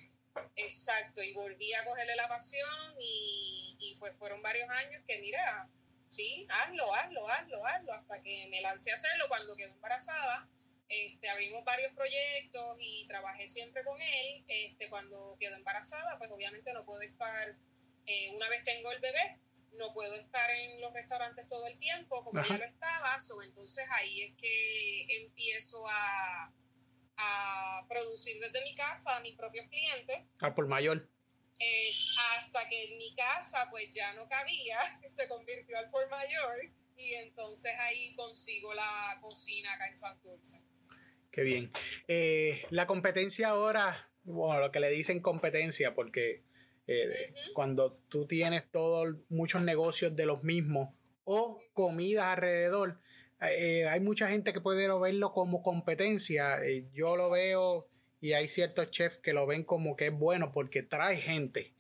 Exacto, 0.56 1.22
y 1.22 1.34
volví 1.34 1.74
a 1.74 1.84
cogerle 1.84 2.16
la 2.16 2.30
pasión 2.30 2.96
y, 3.00 3.76
y 3.78 3.96
pues 4.00 4.16
fueron 4.18 4.42
varios 4.42 4.70
años 4.70 5.04
que 5.06 5.20
mira, 5.20 5.70
sí, 6.08 6.48
hazlo, 6.50 6.94
hazlo, 6.96 7.30
hazlo, 7.30 7.66
hazlo, 7.66 7.94
hasta 7.94 8.22
que 8.24 8.48
me 8.50 8.62
lancé 8.62 8.92
a 8.92 8.96
hacerlo 8.96 9.26
cuando 9.28 9.56
quedé 9.58 9.72
embarazada. 9.72 10.48
Este, 10.88 11.30
abrimos 11.30 11.66
varios 11.66 11.92
proyectos 11.94 12.78
y 12.80 13.08
trabajé 13.08 13.48
siempre 13.48 13.84
con 13.84 14.00
él. 14.02 14.46
Este, 14.48 14.90
cuando 14.90 15.36
quedó 15.40 15.56
embarazada, 15.56 16.18
pues 16.18 16.32
obviamente 16.32 16.72
no 16.74 16.86
puedo 16.86 17.02
estar, 17.02 17.56
eh, 18.06 18.32
una 18.36 18.48
vez 18.50 18.64
tengo 18.64 18.92
el 18.92 19.02
bebé, 19.02 19.40
no 19.78 19.94
puedo 19.94 20.16
estar 20.16 20.50
en 20.52 20.82
los 20.82 20.94
restaurantes 20.94 21.48
todo 21.48 21.68
el 21.68 21.78
tiempo 21.80 22.24
como 22.24 22.44
ya 22.44 22.58
lo 22.58 22.66
estaba, 22.66 23.18
entonces 23.46 23.86
ahí 23.92 24.22
es 24.22 24.36
que 24.36 25.24
empiezo 25.24 25.86
a, 25.88 26.54
a 27.18 27.86
producir 27.88 28.40
desde 28.42 28.64
mi 28.64 28.76
casa 28.76 29.18
a 29.18 29.20
mis 29.22 29.36
propios 29.36 29.68
clientes. 29.68 30.24
Ah, 30.40 30.54
por 30.54 30.68
mayor. 30.68 31.10
Es 31.58 32.16
hasta 32.36 32.68
que 32.68 32.92
en 32.92 32.98
mi 32.98 33.16
casa 33.16 33.68
pues 33.70 33.94
ya 33.94 34.14
no 34.14 34.28
cabía, 34.28 34.78
se 35.10 35.28
convirtió 35.28 35.78
al 35.78 35.90
por 35.90 36.10
mayor 36.10 36.72
y 36.98 37.14
entonces 37.16 37.74
ahí 37.80 38.16
consigo 38.16 38.74
la 38.74 39.20
cocina 39.22 39.74
acá 39.74 39.88
en 39.88 39.98
Santurce. 39.98 40.62
Qué 41.32 41.44
bien. 41.44 41.72
Eh, 42.08 42.66
la 42.70 42.88
competencia 42.88 43.50
ahora, 43.50 44.10
bueno, 44.24 44.62
lo 44.62 44.72
que 44.72 44.80
le 44.80 44.90
dicen 44.90 45.22
competencia, 45.22 45.94
porque 45.94 46.44
eh, 46.88 47.34
cuando 47.54 47.94
tú 48.10 48.28
tienes 48.28 48.70
todos 48.72 49.16
muchos 49.30 49.62
negocios 49.62 50.16
de 50.16 50.26
los 50.26 50.44
mismos 50.44 50.90
o 51.24 51.60
comidas 51.74 52.26
alrededor, 52.26 53.00
eh, 53.42 53.88
hay 53.88 54.00
mucha 54.00 54.28
gente 54.28 54.54
que 54.54 54.62
puede 54.62 54.88
verlo 55.00 55.34
como 55.34 55.62
competencia. 55.62 56.60
yo 56.94 57.16
lo 57.16 57.30
veo 57.30 57.88
y 58.22 58.34
hay 58.34 58.50
ciertos 58.50 58.92
chefs 58.92 59.18
que 59.18 59.34
lo 59.34 59.46
ven 59.46 59.64
como 59.64 59.96
que 59.96 60.08
es 60.08 60.14
bueno 60.14 60.52
porque 60.52 60.82
trae 60.82 61.18
gente, 61.18 61.74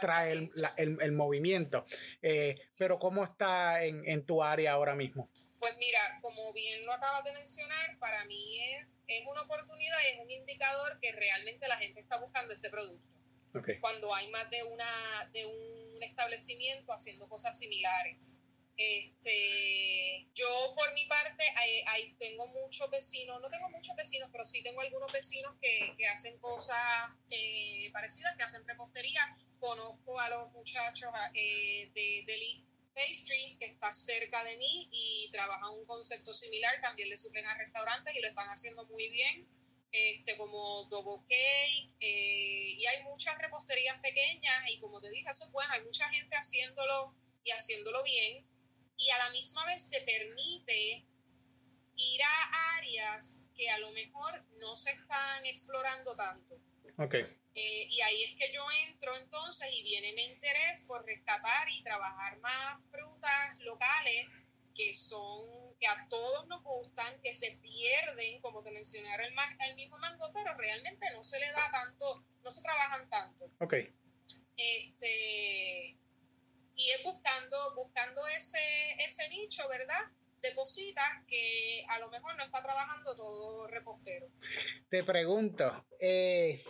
trae 0.00 0.32
el, 0.32 0.50
el, 0.76 1.12
movimiento. 1.12 1.84
Eh, 2.22 2.60
pero 2.78 2.98
¿cómo 2.98 3.24
está 3.24 3.84
en, 3.84 4.08
en, 4.08 4.24
tu 4.24 4.42
área 4.42 4.72
ahora 4.72 4.94
mismo? 4.94 5.28
Pues 5.58 5.76
mira, 5.78 6.18
como 6.22 6.52
bien 6.54 6.86
lo 6.86 6.92
acabas 6.92 7.24
de 7.24 7.32
mencionar, 7.34 7.98
para 7.98 8.24
mí 8.24 8.58
es, 8.72 8.96
es 9.06 9.26
una 9.26 9.42
oportunidad 9.42 9.98
y 10.06 10.14
es 10.14 10.20
un 10.20 10.30
indicador 10.30 10.98
que 11.00 11.12
realmente 11.12 11.68
la 11.68 11.76
gente 11.76 12.00
está 12.00 12.18
buscando 12.18 12.52
este 12.54 12.70
producto. 12.70 13.06
Cuando 13.80 14.14
hay 14.14 14.30
más 14.30 14.48
de, 14.50 14.62
una, 14.64 15.30
de 15.32 15.46
un 15.46 16.02
establecimiento 16.02 16.92
haciendo 16.92 17.28
cosas 17.28 17.58
similares. 17.58 18.38
Este, 18.76 20.26
yo 20.34 20.74
por 20.74 20.94
mi 20.94 21.04
parte 21.04 21.44
ahí, 21.88 22.16
tengo 22.18 22.46
muchos 22.46 22.90
vecinos, 22.90 23.38
no 23.42 23.50
tengo 23.50 23.68
muchos 23.68 23.94
vecinos, 23.94 24.30
pero 24.32 24.44
sí 24.44 24.62
tengo 24.62 24.80
algunos 24.80 25.12
vecinos 25.12 25.54
que, 25.60 25.94
que 25.98 26.06
hacen 26.06 26.38
cosas 26.38 26.78
eh, 27.30 27.90
parecidas, 27.92 28.36
que 28.36 28.42
hacen 28.42 28.66
repostería. 28.66 29.36
Conozco 29.58 30.18
a 30.18 30.30
los 30.30 30.50
muchachos 30.52 31.10
eh, 31.34 31.90
de, 31.92 32.24
de 32.26 32.64
Pastry, 32.94 33.56
que 33.58 33.66
está 33.66 33.92
cerca 33.92 34.42
de 34.44 34.56
mí 34.56 34.88
y 34.90 35.30
trabajan 35.32 35.70
un 35.74 35.84
concepto 35.84 36.32
similar, 36.32 36.80
también 36.80 37.08
le 37.08 37.16
suben 37.16 37.46
a 37.46 37.56
restaurantes 37.56 38.14
y 38.14 38.20
lo 38.20 38.28
están 38.28 38.48
haciendo 38.48 38.84
muy 38.86 39.08
bien, 39.10 39.46
este, 39.92 40.36
como 40.36 40.84
double 40.84 41.24
cake, 41.28 41.94
eh, 42.00 42.74
y 42.78 42.86
hay 42.86 43.02
muchas 43.04 43.36
reposterías 43.38 43.98
pequeñas 44.00 44.70
y 44.70 44.80
como 44.80 45.00
te 45.00 45.10
dije, 45.10 45.28
eso 45.28 45.44
es 45.44 45.52
bueno, 45.52 45.72
hay 45.72 45.82
mucha 45.82 46.08
gente 46.08 46.36
haciéndolo 46.36 47.14
y 47.42 47.50
haciéndolo 47.50 48.02
bien 48.04 48.46
y 48.96 49.10
a 49.10 49.18
la 49.18 49.30
misma 49.30 49.64
vez 49.66 49.90
te 49.90 50.00
permite 50.02 51.06
ir 51.96 52.22
a 52.22 52.76
áreas 52.76 53.48
que 53.56 53.68
a 53.70 53.78
lo 53.78 53.90
mejor 53.92 54.44
no 54.58 54.74
se 54.74 54.90
están 54.92 55.46
explorando 55.46 56.14
tanto. 56.16 56.60
Okay. 56.98 57.22
Eh, 57.54 57.86
y 57.90 58.00
ahí 58.02 58.22
es 58.24 58.36
que 58.36 58.52
yo 58.52 58.62
entro 58.86 59.16
entonces 59.16 59.68
y 59.72 59.82
viene 59.82 60.12
mi 60.12 60.22
interés 60.24 60.84
por 60.86 61.04
rescatar 61.04 61.68
y 61.70 61.82
trabajar 61.82 62.38
más 62.40 62.78
frutas 62.90 63.58
locales 63.60 64.28
que 64.74 64.94
son, 64.94 65.48
que 65.80 65.86
a 65.86 66.06
todos 66.08 66.46
nos 66.46 66.62
gustan, 66.62 67.20
que 67.22 67.32
se 67.32 67.58
pierden, 67.62 68.40
como 68.42 68.62
te 68.62 68.70
mencioné 68.70 69.08
el, 69.14 69.34
el 69.68 69.76
mismo 69.76 69.98
mango, 69.98 70.30
pero 70.32 70.54
realmente 70.56 71.06
no 71.14 71.22
se 71.22 71.40
le 71.40 71.50
da 71.52 71.70
tanto, 71.72 72.22
no 72.44 72.50
se 72.50 72.62
trabajan 72.62 73.08
tanto. 73.08 73.50
Ok. 73.60 73.74
Este, 74.56 75.96
y 76.76 76.90
es 76.90 77.02
buscando, 77.02 77.56
buscando 77.74 78.20
ese, 78.36 78.58
ese 78.98 79.28
nicho, 79.30 79.62
¿verdad? 79.70 80.02
De 80.42 80.54
cositas 80.54 81.08
que 81.26 81.84
a 81.88 81.98
lo 81.98 82.10
mejor 82.10 82.36
no 82.36 82.44
está 82.44 82.62
trabajando 82.62 83.16
todo 83.16 83.66
repostero. 83.66 84.28
Te 84.90 85.02
pregunto, 85.02 85.86
eh, 85.98 86.62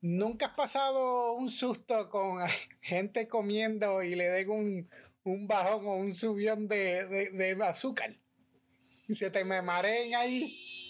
¿nunca 0.00 0.46
has 0.46 0.54
pasado 0.54 1.34
un 1.34 1.48
susto 1.48 2.10
con 2.10 2.40
gente 2.80 3.28
comiendo 3.28 4.02
y 4.02 4.16
le 4.16 4.28
den 4.30 4.50
un, 4.50 4.90
un 5.22 5.46
bajón 5.46 5.86
o 5.86 5.94
un 5.94 6.12
subión 6.12 6.66
de, 6.66 7.06
de, 7.06 7.30
de 7.30 7.64
azúcar? 7.64 8.16
Y 9.12 9.14
se 9.14 9.30
te 9.30 9.44
me 9.44 9.60
mareen 9.60 10.14
ahí 10.14 10.82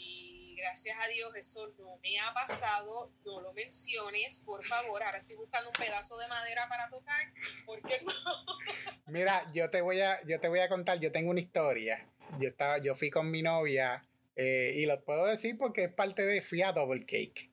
gracias 0.63 0.97
a 0.97 1.09
Dios 1.09 1.35
eso 1.35 1.75
no 1.79 1.99
me 2.03 2.21
ha 2.21 2.33
pasado, 2.33 3.11
no 3.25 3.41
lo 3.41 3.53
menciones, 3.53 4.41
por 4.47 4.65
favor. 4.65 5.03
Ahora 5.03 5.19
estoy 5.19 5.37
buscando 5.37 5.71
un 5.71 5.75
pedazo 5.75 6.17
de 6.19 6.29
madera 6.29 6.69
para 6.69 6.89
tocar, 6.89 7.33
¿por 7.67 7.83
qué 7.83 8.01
no? 8.05 8.13
Mira, 9.07 9.51
yo 9.53 9.71
te 9.71 9.81
voy 9.81 10.01
a, 10.01 10.25
yo 10.25 10.41
te 10.41 10.49
voy 10.49 10.61
a 10.61 10.69
contar, 10.69 11.01
yo 11.01 11.11
tengo 11.11 11.31
una 11.31 11.41
historia. 11.41 12.07
Yo 12.39 12.49
estaba, 12.49 12.79
yo 12.79 12.95
fui 12.95 13.11
con 13.11 13.31
mi 13.31 13.43
novia 13.43 14.07
eh, 14.37 14.75
y 14.77 14.87
lo 14.87 15.03
puedo 15.05 15.27
decir 15.27 15.59
porque 15.59 15.85
es 15.85 15.93
parte 15.93 16.25
de 16.25 16.41
Fia 16.43 16.73
Double 16.73 17.05
Cake, 17.05 17.51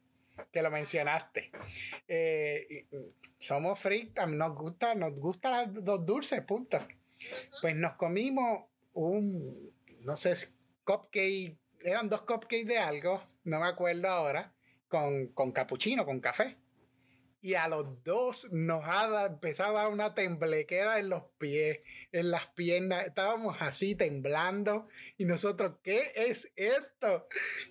que 0.52 0.62
lo 0.62 0.70
mencionaste. 0.70 1.52
Eh, 2.08 2.86
somos 3.40 3.80
freaks, 3.80 4.28
nos 4.28 4.56
gusta, 4.56 4.94
nos 4.94 5.20
gustan 5.20 5.74
los 5.84 6.06
dulces, 6.06 6.42
punto. 6.44 6.80
Pues 7.60 7.76
nos 7.76 7.96
comimos 7.96 8.66
un, 8.94 9.74
no 10.02 10.16
sé, 10.16 10.36
cupcake 10.90 11.56
eran 11.82 12.10
dos 12.10 12.22
cupcakes 12.22 12.66
de 12.66 12.80
algo, 12.80 13.24
no 13.44 13.60
me 13.60 13.68
acuerdo 13.68 14.10
ahora, 14.10 14.52
con, 14.88 15.28
con 15.28 15.52
capuchino, 15.52 16.04
con 16.04 16.20
café. 16.20 16.58
Y 17.42 17.54
a 17.54 17.68
los 17.68 18.04
dos 18.04 18.48
nos 18.52 18.84
ha 18.86 19.28
empezado 19.28 19.88
una 19.90 20.16
temblequera 20.16 21.00
en 21.00 21.10
los 21.10 21.24
pies, 21.38 21.80
en 22.12 22.32
las 22.32 22.48
piernas. 22.48 23.06
Estábamos 23.06 23.56
así 23.62 23.96
temblando. 23.96 24.88
Y 25.18 25.24
nosotros, 25.26 25.78
¿qué 25.82 26.12
es 26.16 26.52
esto? 26.58 27.28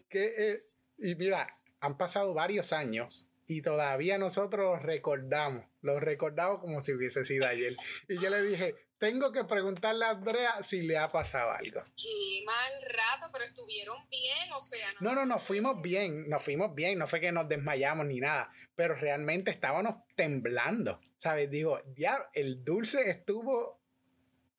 ¿Qué 0.09 0.63
Y 0.97 1.17
mira, 1.17 1.55
han 1.81 1.99
pasado 1.99 2.33
varios 2.33 2.73
años 2.73 3.28
y 3.49 3.63
todavía 3.63 4.19
nosotros 4.19 4.77
los 4.77 4.83
recordamos. 4.83 5.65
Los 5.81 6.03
recordamos 6.03 6.61
como 6.61 6.83
si 6.83 6.93
hubiese 6.93 7.25
sido 7.25 7.47
ayer. 7.47 7.75
Y 8.07 8.19
yo 8.19 8.29
le 8.29 8.43
dije, 8.43 8.75
tengo 8.99 9.33
que 9.33 9.43
preguntarle 9.45 10.05
a 10.05 10.11
Andrea 10.11 10.63
si 10.63 10.83
le 10.83 10.99
ha 10.99 11.11
pasado 11.11 11.51
algo. 11.53 11.83
Qué 11.97 12.45
mal 12.45 12.73
rato, 12.83 13.31
pero 13.33 13.47
estuvieron 13.47 13.97
bien, 14.11 14.53
o 14.55 14.61
sea. 14.61 14.87
No, 15.01 15.15
no, 15.15 15.25
no, 15.25 15.35
nos 15.35 15.43
fuimos 15.43 15.81
bien, 15.81 16.29
nos 16.29 16.45
fuimos 16.45 16.75
bien, 16.75 16.99
no 16.99 17.07
fue 17.07 17.21
que 17.21 17.33
nos 17.33 17.49
desmayamos 17.49 18.05
ni 18.07 18.21
nada, 18.21 18.53
pero 18.77 18.95
realmente 18.95 19.51
estábamos 19.51 19.97
temblando, 20.15 21.01
¿sabes? 21.17 21.51
Digo, 21.51 21.81
ya 21.97 22.29
el 22.35 22.63
dulce 22.63 23.09
estuvo 23.09 23.81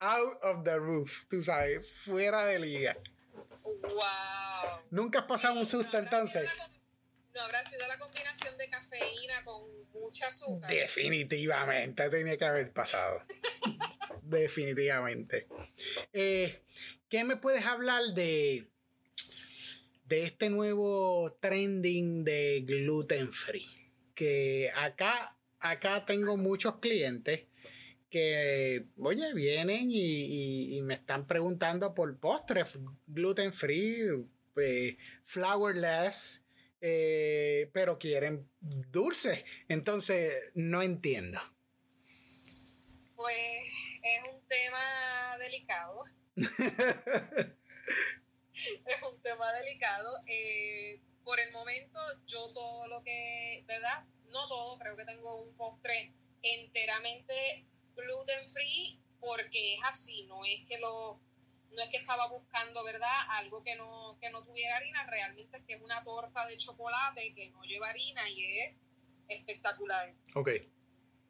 out 0.00 0.42
of 0.42 0.64
the 0.64 0.76
roof, 0.76 1.26
tú 1.28 1.44
sabes, 1.44 1.86
fuera 2.04 2.44
de 2.44 2.58
liga. 2.58 2.96
Wow. 3.64 4.80
¿Nunca 4.90 5.20
has 5.20 5.26
pasado 5.26 5.60
un 5.60 5.66
susto 5.66 5.96
entonces? 5.96 6.50
No 7.34 7.40
habrá 7.42 7.62
sido 7.62 7.86
la 7.86 7.98
combinación 7.98 8.56
de 8.58 8.68
cafeína 8.68 9.44
con 9.44 9.62
mucha 9.92 10.28
azúcar. 10.28 10.70
Definitivamente 10.70 12.10
tenía 12.10 12.36
que 12.36 12.44
haber 12.44 12.72
pasado. 12.72 13.22
definitivamente. 14.22 15.46
Eh, 16.12 16.62
¿Qué 17.08 17.24
me 17.24 17.36
puedes 17.36 17.66
hablar 17.66 18.02
de, 18.14 18.68
de 20.06 20.22
este 20.22 20.50
nuevo 20.50 21.36
trending 21.40 22.24
de 22.24 22.62
gluten 22.66 23.32
free? 23.32 23.66
Que 24.14 24.70
acá, 24.76 25.36
acá 25.58 26.04
tengo 26.06 26.36
muchos 26.36 26.78
clientes 26.78 27.46
que, 28.10 28.86
oye, 28.98 29.32
vienen 29.34 29.88
y, 29.90 30.80
me 30.82 30.94
están 30.94 31.26
preguntando 31.26 31.94
por 31.94 32.18
postres 32.18 32.78
gluten 33.06 33.52
free, 33.52 34.26
eh, 34.56 34.96
flourless, 35.24 36.42
eh, 36.80 37.70
pero 37.72 37.98
quieren 37.98 38.48
dulce. 38.60 39.44
Entonces, 39.68 40.50
no 40.54 40.82
entiendo. 40.82 41.40
Pues 43.16 43.66
es 44.02 44.22
un 44.32 44.40
tema 44.48 45.36
delicado. 45.38 46.04
es 46.36 46.48
un 49.02 49.20
tema 49.22 49.52
delicado. 49.52 50.18
Eh, 50.26 51.00
por 51.24 51.38
el 51.38 51.52
momento, 51.52 52.00
yo 52.26 52.52
todo 52.52 52.88
lo 52.88 53.04
que, 53.04 53.62
¿verdad? 53.66 54.04
No 54.30 54.48
todo, 54.48 54.78
creo 54.78 54.96
que 54.96 55.04
tengo 55.04 55.42
un 55.42 55.54
postre 55.56 56.14
enteramente 56.42 57.66
gluten 57.94 58.48
free 58.48 58.98
porque 59.20 59.74
es 59.74 59.80
así, 59.84 60.24
no 60.24 60.44
es 60.44 60.66
que 60.66 60.78
lo 60.78 61.20
no 61.72 61.82
es 61.82 61.88
que 61.88 61.98
estaba 61.98 62.26
buscando, 62.28 62.82
¿verdad? 62.84 63.08
Algo 63.30 63.62
que 63.62 63.76
no, 63.76 64.18
que 64.20 64.30
no 64.30 64.44
tuviera 64.44 64.76
harina, 64.76 65.04
realmente 65.06 65.58
es 65.58 65.64
que 65.64 65.74
es 65.74 65.82
una 65.82 66.02
torta 66.04 66.46
de 66.46 66.56
chocolate 66.56 67.34
que 67.34 67.48
no 67.50 67.62
lleva 67.62 67.88
harina 67.88 68.28
y 68.28 68.58
es 68.58 68.74
espectacular. 69.28 70.14
Ok. 70.34 70.50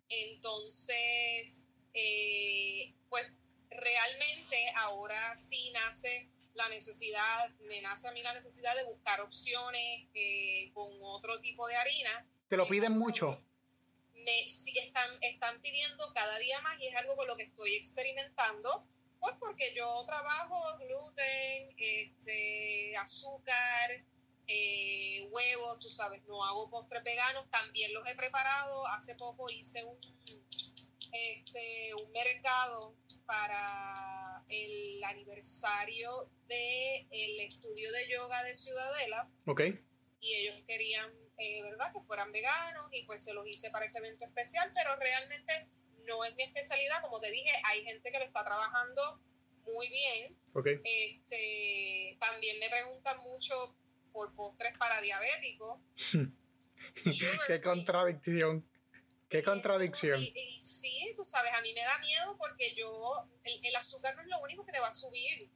Entonces, 0.09 1.66
eh, 1.94 2.94
pues 3.09 3.32
realmente 3.70 4.73
ahora 4.76 5.37
sí 5.37 5.70
nace 5.73 6.30
la 6.54 6.68
necesidad, 6.68 7.50
me 7.61 7.80
nace 7.82 8.09
a 8.09 8.12
mí 8.12 8.23
la 8.23 8.35
necesidad 8.35 8.75
de 8.75 8.85
buscar 8.85 9.20
opciones 9.20 10.09
eh, 10.14 10.70
con 10.75 10.90
otro 11.02 11.40
tipo 11.40 11.66
de 11.68 11.76
harina. 11.76 12.26
¿Te 12.49 12.56
lo 12.56 12.66
piden 12.66 12.99
mucho? 12.99 13.37
Me, 14.14 14.49
sí, 14.49 14.76
están, 14.78 15.11
están 15.23 15.61
pidiendo 15.62 16.12
cada 16.12 16.38
día 16.38 16.61
más 16.61 16.78
y 16.80 16.88
es 16.88 16.97
algo 16.97 17.16
con 17.16 17.26
lo 17.26 17.37
que 17.37 17.44
estoy 17.44 17.75
experimentando, 17.75 18.87
pues 19.21 19.35
porque 19.39 19.75
yo 19.77 20.03
trabajo 20.07 20.62
gluten, 20.79 21.75
este, 21.77 22.97
azúcar, 22.97 24.05
eh, 24.47 25.29
huevos, 25.31 25.79
tú 25.79 25.89
sabes, 25.89 26.23
no 26.25 26.43
hago 26.43 26.71
postres 26.71 27.05
veganos, 27.05 27.49
también 27.50 27.93
los 27.93 28.07
he 28.09 28.15
preparado. 28.17 28.87
Hace 28.89 29.15
poco 29.15 29.47
hice 29.50 29.85
un, 29.85 29.99
este, 31.12 31.95
un 32.03 32.11
mercado 32.12 32.97
para 33.27 34.43
el 34.49 35.05
aniversario 35.05 36.31
del 36.49 37.07
el 37.11 37.41
estudio 37.41 37.93
de 37.93 38.09
yoga 38.09 38.43
de 38.43 38.55
Ciudadela. 38.55 39.31
Ok. 39.47 39.61
Y 40.21 40.35
ellos 40.35 40.65
querían, 40.67 41.11
eh, 41.37 41.62
¿verdad?, 41.62 41.93
que 41.93 42.00
fueran 42.00 42.33
veganos 42.33 42.91
y 42.93 43.05
pues 43.05 43.23
se 43.23 43.35
los 43.35 43.47
hice 43.47 43.71
para 43.71 43.85
ese 43.85 43.99
evento 43.99 44.25
especial, 44.25 44.73
pero 44.75 44.97
realmente 44.97 45.69
no 46.11 46.25
es 46.25 46.35
mi 46.35 46.43
especialidad. 46.43 47.00
Como 47.00 47.21
te 47.21 47.31
dije, 47.31 47.50
hay 47.64 47.85
gente 47.85 48.11
que 48.11 48.19
lo 48.19 48.25
está 48.25 48.45
trabajando 48.45 49.21
muy 49.64 49.88
bien. 49.88 50.38
Okay. 50.52 50.81
Este, 50.85 52.17
también 52.21 52.59
me 52.59 52.69
preguntan 52.69 53.19
mucho 53.23 53.55
por 54.12 54.35
postres 54.35 54.76
para 54.76 55.00
diabéticos. 55.00 55.81
Qué 57.47 57.61
contradicción. 57.62 58.69
Qué 59.29 59.45
contradicción. 59.45 60.21
Y, 60.21 60.59
sí, 60.59 61.12
tú 61.14 61.23
sabes, 61.23 61.52
a 61.55 61.62
mí 61.62 61.73
me 61.73 61.83
da 61.83 61.99
miedo 61.99 62.37
porque 62.37 62.75
yo, 62.75 63.29
el, 63.45 63.76
azúcar 63.76 64.17
no 64.17 64.23
es 64.23 64.29
lo 64.29 64.40
único 64.40 64.67
que 64.67 64.73
te 64.73 64.81
va 64.81 64.88
a 64.88 64.93
subir. 64.93 65.49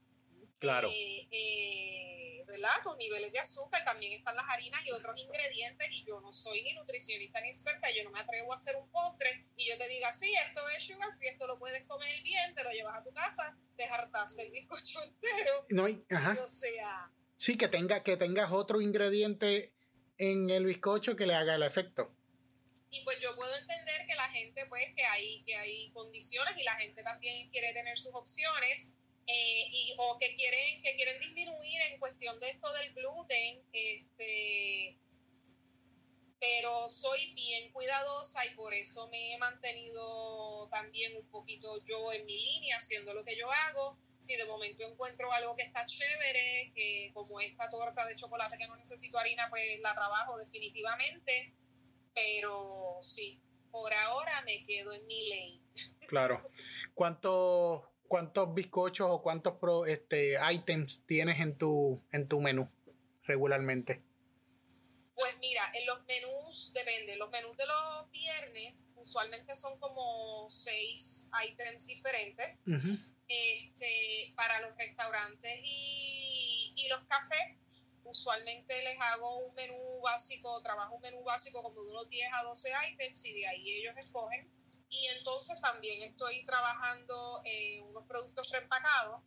Claro. 0.64 0.88
Eh, 0.88 1.28
eh, 1.30 2.44
¿Verdad? 2.47 2.71
Tus 2.83 2.97
niveles 2.97 3.33
de 3.33 3.38
azúcar, 3.38 3.85
también 3.85 4.12
están 4.12 4.37
las 4.37 4.44
harinas 4.49 4.85
y 4.87 4.92
otros 4.92 5.18
ingredientes 5.18 5.88
y 5.90 6.04
yo 6.04 6.21
no 6.21 6.30
soy 6.30 6.62
ni 6.62 6.75
nutricionista 6.75 7.40
ni 7.40 7.49
experta, 7.49 7.90
yo 7.90 8.04
no 8.04 8.11
me 8.11 8.21
atrevo 8.21 8.52
a 8.52 8.54
hacer 8.54 8.76
un 8.76 8.88
postre 8.90 9.47
y 9.56 9.68
yo 9.68 9.76
te 9.76 9.88
diga, 9.88 10.12
sí, 10.12 10.33
esto 10.47 10.61
es 10.76 10.87
sugar 10.87 11.16
free, 11.16 11.28
esto 11.28 11.47
lo 11.47 11.59
puedes 11.59 11.85
comer 11.85 12.23
bien, 12.23 12.54
te 12.54 12.62
lo 12.62 12.71
llevas 12.71 13.00
a 13.00 13.02
tu 13.02 13.12
casa, 13.12 13.56
te 13.76 13.85
hartaste 13.85 14.42
el 14.42 14.52
bizcocho 14.52 15.02
entero. 15.04 15.66
No, 15.71 15.87
ajá. 16.11 16.37
O 16.42 16.49
sea... 16.49 17.11
Sí, 17.37 17.59
que, 17.59 17.68
tenga, 17.68 18.02
que 18.02 18.16
tengas 18.16 18.52
otro 18.52 18.80
ingrediente 18.80 19.74
en 20.18 20.48
el 20.48 20.66
bizcocho 20.66 21.16
que 21.16 21.27
le 21.27 21.35
haga 21.35 21.57
el 21.57 21.64
efecto 21.64 22.14
y 22.94 23.03
pues 23.03 23.18
yo 23.20 23.35
puedo 23.35 23.55
entender 23.57 24.07
que 24.07 24.14
la 24.14 24.29
gente 24.29 24.66
pues 24.68 24.85
que 24.94 25.03
hay 25.03 25.42
que 25.44 25.57
hay 25.57 25.90
condiciones 25.92 26.55
y 26.57 26.62
la 26.62 26.77
gente 26.77 27.03
también 27.03 27.50
quiere 27.50 27.72
tener 27.72 27.98
sus 27.98 28.14
opciones 28.14 28.94
eh, 29.26 29.66
y 29.70 29.94
o 29.98 30.18
que 30.18 30.34
quieren 30.37 30.82
que 30.82 30.94
quieren 30.96 31.20
disminuir 31.20 31.80
en 31.90 31.98
cuestión 31.98 32.38
de 32.40 32.50
esto 32.50 32.72
del 32.72 32.94
gluten 32.94 33.62
este 33.72 34.98
pero 36.38 36.88
soy 36.88 37.32
bien 37.34 37.72
cuidadosa 37.72 38.44
y 38.44 38.54
por 38.54 38.74
eso 38.74 39.08
me 39.08 39.32
he 39.32 39.38
mantenido 39.38 40.68
también 40.70 41.16
un 41.16 41.26
poquito 41.30 41.82
yo 41.84 42.12
en 42.12 42.26
mi 42.26 42.37
línea 42.37 42.76
haciendo 42.76 43.14
lo 43.14 43.24
que 43.24 43.37
yo 43.37 43.50
hago 43.50 43.98
si 44.18 44.37
de 44.37 44.44
momento 44.44 44.84
encuentro 44.84 45.32
algo 45.32 45.56
que 45.56 45.62
está 45.62 45.87
chévere 45.87 46.72
que 46.74 47.10
como 47.14 47.40
esta 47.40 47.70
torta 47.70 48.04
de 48.06 48.16
chocolate 48.16 48.58
que 48.58 48.66
no 48.66 48.76
necesito 48.76 49.18
harina 49.18 49.48
pues 49.48 49.80
la 49.80 49.94
trabajo 49.94 50.37
definitivamente 50.37 51.54
pero 52.14 52.98
sí, 53.00 53.42
por 53.70 53.92
ahora 53.92 54.42
me 54.42 54.64
quedo 54.64 54.92
en 54.92 55.06
mi 55.06 55.28
ley. 55.28 55.62
Claro. 56.06 56.48
¿Cuántos, 56.94 57.82
cuántos 58.14 58.55
bizcochos 58.55 59.09
o 59.11 59.22
cuántos 59.22 59.55
pro, 59.59 59.87
este, 59.87 60.38
items 60.53 61.03
tienes 61.05 61.40
en 61.40 61.59
tu, 61.59 62.00
en 62.12 62.29
tu 62.29 62.40
menú 62.40 62.70
regularmente? 63.24 64.05
Pues 65.16 65.37
mira, 65.40 65.62
en 65.74 65.85
los 65.85 65.98
menús 66.05 66.72
depende. 66.72 67.16
Los 67.16 67.29
menús 67.31 67.57
de 67.57 67.64
los 67.66 68.11
viernes 68.12 68.85
usualmente 68.94 69.57
son 69.57 69.81
como 69.81 70.48
seis 70.48 71.29
items 71.44 71.88
diferentes. 71.88 72.57
este, 73.27 74.33
para 74.37 74.61
los 74.61 74.77
restaurantes 74.77 75.61
y, 75.64 76.72
y 76.77 76.88
los 76.90 77.00
cafés 77.09 77.57
usualmente 78.05 78.81
les 78.85 79.00
hago 79.00 79.38
un 79.38 79.55
menú 79.57 80.00
básico, 80.05 80.62
trabajo 80.62 80.94
un 80.94 81.00
menú 81.00 81.24
básico 81.24 81.64
como 81.64 81.83
de 81.83 81.90
unos 81.90 82.09
10 82.09 82.31
a 82.33 82.44
12 82.44 82.68
items 82.92 83.27
y 83.27 83.40
de 83.40 83.46
ahí 83.48 83.70
ellos 83.70 83.96
escogen. 83.98 84.48
Y 84.94 85.09
entonces 85.18 85.61
también 85.61 86.02
estoy 86.04 86.46
trabajando 86.46 87.42
en 87.44 87.83
unos 87.83 88.07
productos 88.07 88.48
reempacados. 88.52 89.22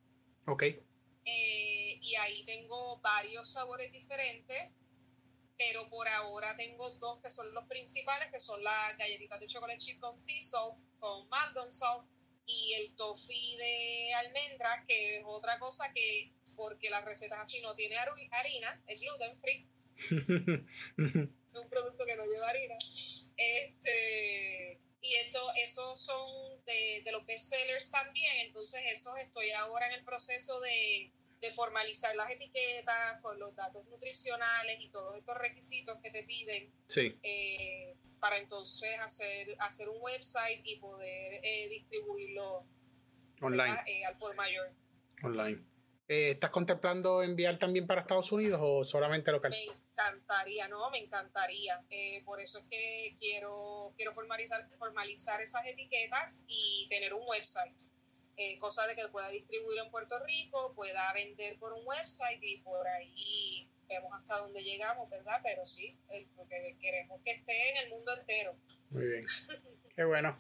Ok. 0.48 0.64
Eh, 0.64 2.00
y 2.02 2.16
ahí 2.16 2.46
tengo 2.46 3.00
varios 3.02 3.52
sabores 3.52 3.92
diferentes, 3.92 4.72
pero 5.58 5.90
por 5.90 6.08
ahora 6.08 6.56
tengo 6.56 6.90
dos 7.00 7.20
que 7.22 7.30
son 7.30 7.54
los 7.54 7.66
principales, 7.66 8.32
que 8.32 8.40
son 8.40 8.64
las 8.64 8.98
galletitas 8.98 9.42
de 9.42 9.48
chocolate 9.48 9.78
chip 9.78 10.00
con 10.00 10.18
sea 10.18 10.42
salt, 10.42 10.78
con 11.00 11.28
maldon 11.28 11.70
salt 11.70 12.08
y 12.46 12.74
el 12.76 12.96
toffee 12.96 13.58
de 13.58 14.14
almendra, 14.14 14.86
que 14.88 15.18
es 15.18 15.24
otra 15.26 15.60
cosa 15.60 15.92
que, 15.94 16.32
porque 16.56 16.90
las 16.90 17.04
recetas 17.04 17.40
así 17.40 17.60
no 17.62 17.76
tiene 17.76 17.98
harina, 17.98 18.82
es 18.88 19.02
gluten 19.02 19.42
free. 19.42 19.70
es 19.98 21.62
un 21.62 21.70
producto 21.70 22.06
que 22.06 22.16
no 22.16 22.26
lleva 22.26 22.48
harina. 22.48 22.78
Este, 23.36 24.80
y 25.02 25.14
eso, 25.16 25.40
esos 25.56 26.00
son 26.00 26.64
de, 26.66 27.02
de 27.04 27.12
los 27.12 27.26
bestsellers 27.26 27.92
también, 27.92 28.48
entonces 28.48 28.82
esos 28.92 29.18
estoy 29.20 29.52
ahora 29.52 29.88
en 29.88 29.94
el 29.94 30.04
proceso 30.04 30.60
de, 30.62 31.12
de 31.40 31.52
formalizar 31.52 32.16
las 32.16 32.30
etiquetas 32.32 33.22
con 33.22 33.40
los 33.40 33.56
datos 33.56 33.86
nutricionales 33.88 34.78
y 34.80 34.90
todos 34.90 35.16
estos 35.18 35.38
requisitos 35.38 35.98
que 36.02 36.12
te 36.12 36.24
piden. 36.24 36.74
Sí. 36.90 37.18
Eh, 37.22 37.96
para 38.20 38.38
entonces 38.38 39.00
hacer, 39.00 39.56
hacer 39.60 39.90
un 39.90 40.02
website 40.02 40.62
y 40.64 40.80
poder 40.80 41.40
eh, 41.44 41.70
distribuirlo 41.70 42.66
online 43.42 43.80
eh, 43.86 44.06
al 44.06 44.18
por 44.18 44.36
mayor. 44.36 44.74
Online. 45.22 45.64
Eh, 46.08 46.32
¿Estás 46.32 46.52
contemplando 46.52 47.22
enviar 47.22 47.60
también 47.60 47.86
para 47.86 48.02
Estados 48.02 48.32
Unidos 48.32 48.60
o 48.64 48.86
solamente 48.86 49.32
local? 49.32 49.52
Me 49.52 49.64
encantaría, 49.64 50.68
no, 50.68 50.90
me 50.90 51.00
encantaría. 51.00 51.84
por 52.26 52.40
eso 52.40 52.60
es 52.60 52.66
que 52.66 53.18
quiero, 53.20 53.94
quiero 53.98 54.14
formalizar, 54.14 54.70
formalizar 54.78 55.42
esas 55.42 55.66
etiquetas 55.66 56.46
y 56.48 56.88
tener 56.90 57.14
un 57.14 57.24
website. 57.28 57.82
cosa 58.60 58.88
de 58.88 58.96
que 58.96 59.08
pueda 59.10 59.30
distribuir 59.30 59.80
en 59.80 59.92
Puerto 59.92 60.18
Rico, 60.26 60.74
pueda 60.76 61.12
vender 61.14 61.60
por 61.60 61.74
un 61.74 61.86
website 61.86 62.42
y 62.42 62.62
por 62.62 62.88
ahí 62.88 63.70
vemos 63.88 64.12
hasta 64.14 64.38
dónde 64.40 64.64
llegamos, 64.64 65.10
¿verdad? 65.10 65.40
Pero 65.44 65.66
sí, 65.66 65.98
porque 66.36 66.78
queremos 66.80 67.22
que 67.24 67.32
esté 67.32 67.70
en 67.72 67.78
el 67.86 67.90
mundo 67.90 68.16
entero. 68.18 68.56
Muy 68.90 69.06
bien. 69.06 69.26
Qué 69.96 70.04
bueno. 70.04 70.40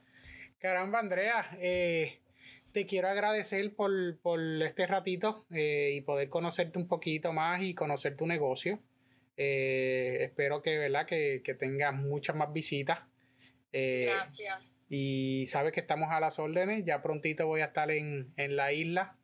Caramba, 0.60 1.00
Andrea, 1.00 1.58
eh, 1.60 2.22
te 2.72 2.86
quiero 2.86 3.08
agradecer 3.08 3.74
por, 3.76 3.92
este 4.64 4.88
ratito 4.88 5.46
eh, 5.52 5.92
y 5.96 6.02
poder 6.02 6.30
conocerte 6.30 6.78
un 6.78 6.88
poquito 6.88 7.34
más 7.34 7.62
y 7.62 7.74
conocer 7.74 8.16
tu 8.16 8.28
negocio. 8.28 8.80
Eh, 9.36 10.18
espero 10.22 10.62
que, 10.62 10.78
¿verdad? 10.78 11.06
Que, 11.06 11.42
que, 11.44 11.54
tengas 11.54 11.94
muchas 11.94 12.36
más 12.36 12.52
visitas. 12.54 13.00
Gracias. 13.72 14.74
Y 14.90 15.46
sabes 15.48 15.74
que 15.74 15.82
estamos 15.82 16.10
a 16.12 16.20
las 16.20 16.40
órdenes. 16.40 16.84
Ya 16.86 17.02
prontito 17.02 17.46
voy 17.46 17.62
a 17.62 17.66
estar 17.66 17.92
en, 17.92 18.34
en 18.38 18.56
la 18.56 18.74
isla. 18.74 19.18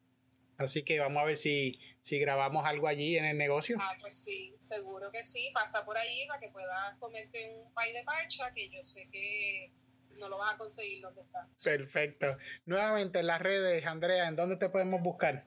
Así 0.58 0.84
que 0.84 1.00
vamos 1.00 1.24
a 1.24 1.26
ver 1.26 1.38
si 1.38 1.80
si 2.04 2.20
grabamos 2.20 2.66
algo 2.66 2.88
allí 2.88 3.18
en 3.18 3.24
el 3.24 3.38
negocio. 3.38 3.78
Ah, 3.80 3.96
pues 4.00 4.20
sí, 4.20 4.54
seguro 4.60 5.10
que 5.10 5.24
sí. 5.24 5.50
Pasa 5.54 5.86
por 5.86 5.98
ahí 5.98 6.28
para 6.28 6.42
que 6.42 6.50
puedas 6.50 6.98
comerte 7.00 7.56
un 7.56 7.74
pay 7.74 7.94
de 7.94 8.04
parcha, 8.04 8.54
que 8.54 8.70
yo 8.70 8.84
sé 8.84 9.10
que 9.10 9.72
no 10.18 10.30
lo 10.30 10.38
vas 10.38 10.54
a 10.54 10.58
conseguir 10.58 11.02
donde 11.02 11.22
estás. 11.22 11.56
Perfecto. 11.64 12.38
Nuevamente 12.66 13.20
en 13.20 13.28
las 13.28 13.42
redes, 13.42 13.86
Andrea, 13.86 14.28
¿en 14.28 14.36
dónde 14.36 14.58
te 14.58 14.70
podemos 14.70 15.02
buscar? 15.02 15.46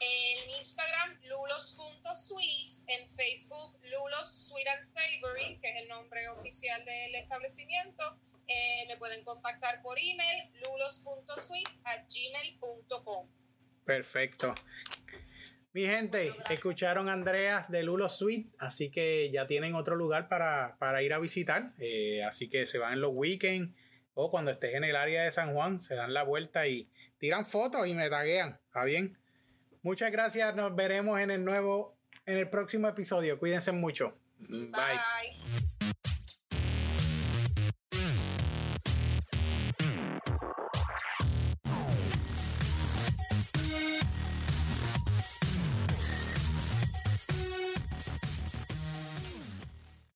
En 0.00 0.50
Instagram, 0.50 1.20
lulos.sweets, 1.22 2.84
en 2.88 3.08
Facebook, 3.08 3.78
lulos 3.82 4.48
sweet 4.48 4.66
and 4.68 4.84
savory, 4.84 5.58
que 5.60 5.70
es 5.70 5.76
el 5.76 5.88
nombre 5.88 6.28
oficial 6.28 6.84
del 6.84 7.14
establecimiento. 7.14 8.18
Eh, 8.46 8.84
me 8.88 8.96
pueden 8.96 9.24
contactar 9.24 9.80
por 9.82 9.98
email, 9.98 10.50
lulos.sweets 10.60 11.80
gmail.com. 11.82 13.28
Perfecto. 13.84 14.54
Mi 15.74 15.86
gente, 15.86 16.32
escucharon 16.50 17.08
Andrea 17.08 17.66
de 17.68 17.82
Lulo 17.82 18.08
Suite, 18.08 18.48
así 18.60 18.92
que 18.92 19.28
ya 19.32 19.48
tienen 19.48 19.74
otro 19.74 19.96
lugar 19.96 20.28
para, 20.28 21.02
ir 21.02 21.12
a 21.12 21.18
visitar. 21.18 21.72
Eh, 21.78 22.22
así 22.22 22.48
que 22.48 22.64
se 22.64 22.78
van 22.78 22.92
en 22.92 23.00
los 23.00 23.10
weekends 23.12 23.74
o 24.14 24.30
cuando 24.30 24.52
estés 24.52 24.74
en 24.74 24.84
el 24.84 24.94
área 24.94 25.24
de 25.24 25.32
San 25.32 25.52
Juan, 25.52 25.80
se 25.80 25.96
dan 25.96 26.14
la 26.14 26.22
vuelta 26.22 26.68
y 26.68 26.88
tiran 27.18 27.44
fotos 27.44 27.88
y 27.88 27.94
me 27.94 28.08
taguean. 28.08 28.60
¿Está 28.66 28.84
bien? 28.84 29.18
Muchas 29.82 30.12
gracias. 30.12 30.54
Nos 30.54 30.76
veremos 30.76 31.18
en 31.18 31.32
el 31.32 31.44
nuevo, 31.44 31.96
en 32.24 32.38
el 32.38 32.48
próximo 32.48 32.86
episodio. 32.86 33.40
Cuídense 33.40 33.72
mucho. 33.72 34.16
Bye. 34.38 35.63